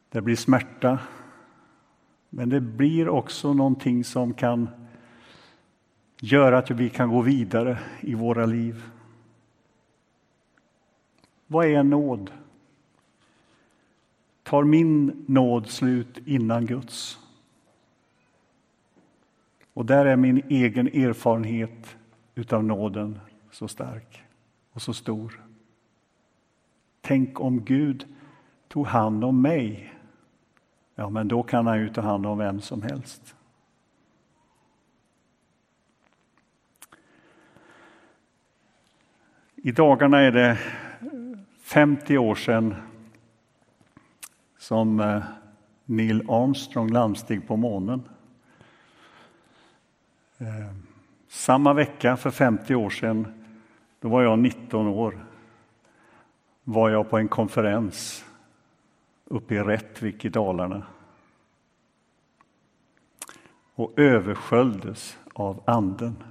Det 0.09 0.21
blir 0.21 0.37
smärta. 0.37 0.99
Men 2.31 2.49
det 2.49 2.61
blir 2.61 3.09
också 3.09 3.53
någonting 3.53 4.05
som 4.05 4.35
kan 4.35 4.69
göra 6.21 6.59
att 6.59 6.71
vi 6.71 6.91
kan 6.91 7.11
gå 7.11 7.21
vidare 7.21 7.79
i 8.01 8.15
våra 8.15 8.47
liv. 8.47 8.83
Vad 11.47 11.67
är 11.67 11.83
nåd? 11.83 12.31
Tar 14.43 14.65
min 14.65 15.25
nåd 15.27 15.69
slut 15.69 16.19
innan 16.27 16.67
Guds? 16.67 17.19
Och 19.73 19.87
där 19.87 20.07
är 20.07 20.17
min 20.17 20.43
egen 20.49 20.87
erfarenhet 20.87 21.97
utav 22.35 22.65
nåden 22.65 23.21
så 23.51 23.69
stark 23.69 24.23
och 24.73 24.83
så 24.83 24.95
stor. 24.95 25.41
Tänk 27.01 27.41
om 27.41 27.65
Gud 27.65 28.07
tog 28.69 28.87
hand 28.87 29.25
om 29.25 29.43
mig. 29.43 29.95
Ja, 30.95 31.11
men 31.11 31.29
då 31.29 31.43
kan 31.43 31.67
han 31.67 31.79
ju 31.79 31.89
ta 31.89 32.01
hand 32.01 32.27
om 32.27 32.39
vem 32.39 32.61
som 32.61 32.83
helst. 32.83 33.37
I 39.57 39.73
dagarna 39.73 40.21
är 40.21 40.33
det 40.33 40.59
50 41.63 42.19
år 42.19 42.35
sedan 42.35 42.75
som 44.59 45.01
eh, 45.01 45.23
Neil 45.85 46.31
Armstrong 46.31 46.91
landsteg 46.91 47.47
på 47.47 47.57
månen. 47.57 48.09
Eh, 50.39 50.94
samma 51.35 51.73
vecka 51.73 52.17
för 52.17 52.31
50 52.31 52.75
år 52.75 52.91
sedan, 52.91 53.45
då 54.01 54.09
var 54.09 54.23
jag 54.23 54.39
19 54.39 54.87
år, 54.87 55.27
var 56.65 56.91
jag 56.91 57.11
på 57.11 57.19
en 57.19 57.29
konferens 57.29 58.25
uppe 59.25 59.55
i 59.55 59.59
Rättvik 59.59 60.25
i 60.25 60.29
Dalarna 60.29 60.87
och 63.75 63.99
översköljdes 63.99 65.19
av 65.33 65.63
Anden. 65.67 66.23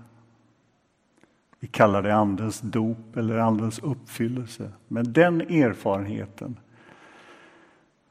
Vi 1.59 1.67
kallar 1.67 2.01
det 2.01 2.15
Andens 2.15 2.61
dop 2.61 3.17
eller 3.17 3.37
Andens 3.37 3.79
uppfyllelse. 3.79 4.71
Men 4.87 5.13
den 5.13 5.41
erfarenheten 5.41 6.59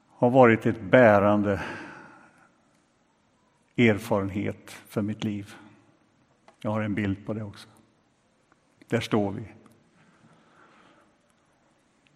har 0.08 0.30
varit 0.30 0.66
ett 0.66 0.80
bärande 0.80 1.62
erfarenhet 3.76 4.70
för 4.70 5.02
mitt 5.02 5.24
liv. 5.24 5.54
Jag 6.64 6.70
har 6.70 6.80
en 6.80 6.94
bild 6.94 7.26
på 7.26 7.32
det 7.34 7.42
också. 7.42 7.68
Där 8.88 9.00
står 9.00 9.32
vi. 9.32 9.42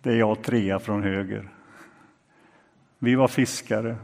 Det 0.00 0.12
är 0.12 0.16
jag 0.16 0.42
trea 0.42 0.78
från 0.78 1.02
höger. 1.02 1.48
Vi 2.98 3.14
var 3.14 3.28
fiskare 3.28 3.96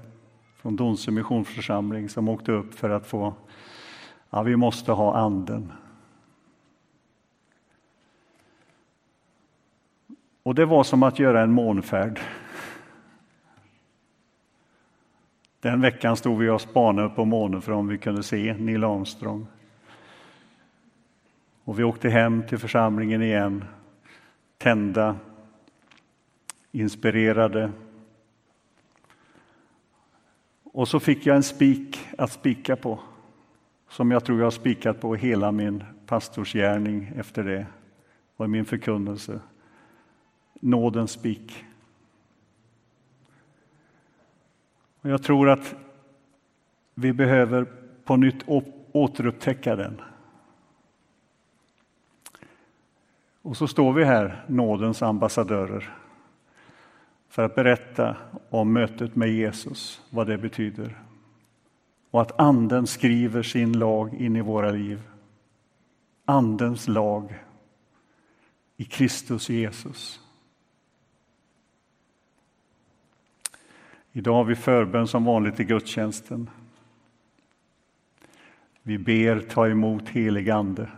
från 0.56 0.76
Donsö 0.76 1.10
missionsförsamling 1.10 2.08
som 2.08 2.28
åkte 2.28 2.52
upp 2.52 2.74
för 2.74 2.90
att 2.90 3.06
få, 3.06 3.34
ja 4.30 4.42
vi 4.42 4.56
måste 4.56 4.92
ha 4.92 5.16
anden. 5.16 5.72
Och 10.42 10.54
det 10.54 10.64
var 10.64 10.84
som 10.84 11.02
att 11.02 11.18
göra 11.18 11.42
en 11.42 11.52
månfärd. 11.52 12.20
Den 15.60 15.80
veckan 15.80 16.16
stod 16.16 16.38
vi 16.38 16.48
och 16.48 16.60
spanade 16.60 17.08
på 17.08 17.24
månen 17.24 17.62
för 17.62 17.72
om 17.72 17.88
vi 17.88 17.98
kunde 17.98 18.22
se 18.22 18.54
Neil 18.54 18.84
Armstrong. 18.84 19.46
Och 21.64 21.78
vi 21.78 21.84
åkte 21.84 22.08
hem 22.08 22.42
till 22.46 22.58
församlingen 22.58 23.22
igen, 23.22 23.64
tända, 24.58 25.16
inspirerade. 26.72 27.72
Och 30.62 30.88
så 30.88 31.00
fick 31.00 31.26
jag 31.26 31.36
en 31.36 31.42
spik 31.42 32.08
att 32.18 32.32
spika 32.32 32.76
på, 32.76 33.00
som 33.88 34.10
jag 34.10 34.24
tror 34.24 34.38
jag 34.38 34.46
har 34.46 34.50
spikat 34.50 35.00
på 35.00 35.14
hela 35.14 35.52
min 35.52 35.84
pastorsgärning 36.06 37.12
efter 37.16 37.44
det 37.44 37.66
och 38.36 38.50
min 38.50 38.64
förkunnelse. 38.64 39.40
Nådens 40.60 41.10
spik. 41.10 41.64
Och 45.00 45.10
jag 45.10 45.22
tror 45.22 45.50
att 45.50 45.74
vi 46.94 47.12
behöver 47.12 47.66
på 48.04 48.16
nytt 48.16 48.44
återupptäcka 48.92 49.76
den. 49.76 50.00
Och 53.42 53.56
så 53.56 53.68
står 53.68 53.92
vi 53.92 54.04
här, 54.04 54.44
nådens 54.48 55.02
ambassadörer, 55.02 55.96
för 57.28 57.42
att 57.42 57.54
berätta 57.54 58.16
om 58.50 58.72
mötet 58.72 59.16
med 59.16 59.28
Jesus, 59.28 60.02
vad 60.10 60.26
det 60.26 60.38
betyder. 60.38 61.02
Och 62.10 62.22
att 62.22 62.40
Anden 62.40 62.86
skriver 62.86 63.42
sin 63.42 63.78
lag 63.78 64.14
in 64.14 64.36
i 64.36 64.40
våra 64.40 64.70
liv. 64.70 65.02
Andens 66.24 66.88
lag 66.88 67.34
i 68.76 68.84
Kristus 68.84 69.50
Jesus. 69.50 70.20
Idag 74.12 74.34
har 74.34 74.44
vi 74.44 74.54
förbön 74.54 75.06
som 75.06 75.24
vanligt 75.24 75.60
i 75.60 75.64
gudstjänsten. 75.64 76.50
Vi 78.82 78.98
ber 78.98 79.40
ta 79.40 79.68
emot 79.68 80.08
helig 80.08 80.50
Ande. 80.50 80.88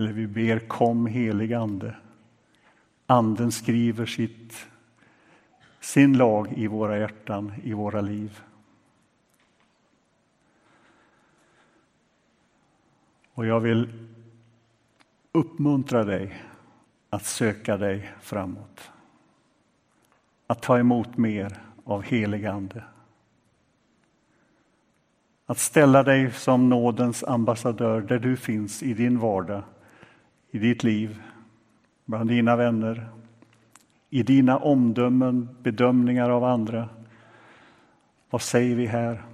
Eller 0.00 0.12
vi 0.12 0.26
ber 0.26 0.58
kom 0.58 1.06
helig 1.06 1.52
Ande. 1.52 1.96
Anden 3.06 3.52
skriver 3.52 4.06
sitt, 4.06 4.66
sin 5.80 6.16
lag 6.16 6.52
i 6.56 6.66
våra 6.66 6.98
hjärtan, 6.98 7.52
i 7.64 7.72
våra 7.72 8.00
liv. 8.00 8.40
Och 13.34 13.46
jag 13.46 13.60
vill 13.60 13.88
uppmuntra 15.32 16.04
dig 16.04 16.42
att 17.10 17.24
söka 17.24 17.76
dig 17.76 18.12
framåt. 18.20 18.90
Att 20.46 20.62
ta 20.62 20.78
emot 20.78 21.16
mer 21.16 21.62
av 21.84 22.02
helig 22.02 22.46
Ande. 22.46 22.84
Att 25.46 25.58
ställa 25.58 26.02
dig 26.02 26.32
som 26.32 26.68
nådens 26.68 27.24
ambassadör 27.24 28.00
där 28.00 28.18
du 28.18 28.36
finns 28.36 28.82
i 28.82 28.94
din 28.94 29.18
vardag, 29.18 29.62
i 30.50 30.58
ditt 30.58 30.84
liv, 30.84 31.22
bland 32.04 32.30
dina 32.30 32.56
vänner, 32.56 33.08
i 34.10 34.22
dina 34.22 34.58
omdömen, 34.58 35.48
bedömningar 35.62 36.30
av 36.30 36.44
andra. 36.44 36.88
Vad 38.30 38.42
säger 38.42 38.76
vi 38.76 38.86
här? 38.86 39.24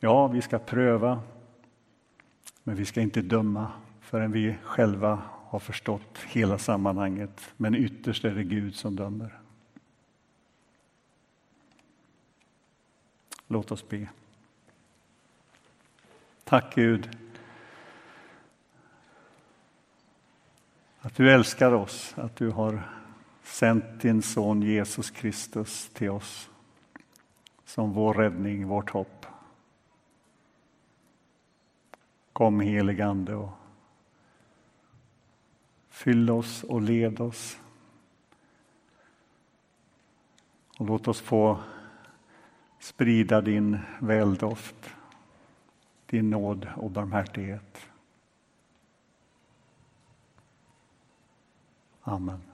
Ja, 0.00 0.26
vi 0.26 0.42
ska 0.42 0.58
pröva, 0.58 1.20
men 2.62 2.76
vi 2.76 2.84
ska 2.84 3.00
inte 3.00 3.22
döma 3.22 3.68
förrän 4.00 4.32
vi 4.32 4.56
själva 4.62 5.22
har 5.48 5.58
förstått 5.58 6.18
hela 6.26 6.58
sammanhanget. 6.58 7.52
Men 7.56 7.74
ytterst 7.74 8.24
är 8.24 8.34
det 8.34 8.44
Gud 8.44 8.74
som 8.74 8.96
dömer. 8.96 9.38
Låt 13.46 13.70
oss 13.70 13.88
be. 13.88 14.08
Tack 16.44 16.74
Gud 16.74 17.08
att 21.04 21.16
du 21.16 21.32
älskar 21.32 21.72
oss, 21.72 22.14
att 22.16 22.36
du 22.36 22.50
har 22.50 22.82
sänt 23.42 24.00
din 24.00 24.22
son 24.22 24.62
Jesus 24.62 25.10
Kristus 25.10 25.88
till 25.88 26.10
oss 26.10 26.50
som 27.64 27.92
vår 27.92 28.14
räddning, 28.14 28.68
vårt 28.68 28.90
hopp. 28.90 29.26
Kom 32.32 32.60
heligande 32.60 33.34
och 33.34 33.50
fyll 35.88 36.30
oss 36.30 36.64
och 36.64 36.82
led 36.82 37.20
oss. 37.20 37.58
Och 40.78 40.86
låt 40.86 41.08
oss 41.08 41.20
få 41.20 41.60
sprida 42.78 43.40
din 43.40 43.78
väldoft, 43.98 44.90
din 46.06 46.30
nåd 46.30 46.68
och 46.76 46.90
barmhärtighet. 46.90 47.88
Amen. 52.06 52.53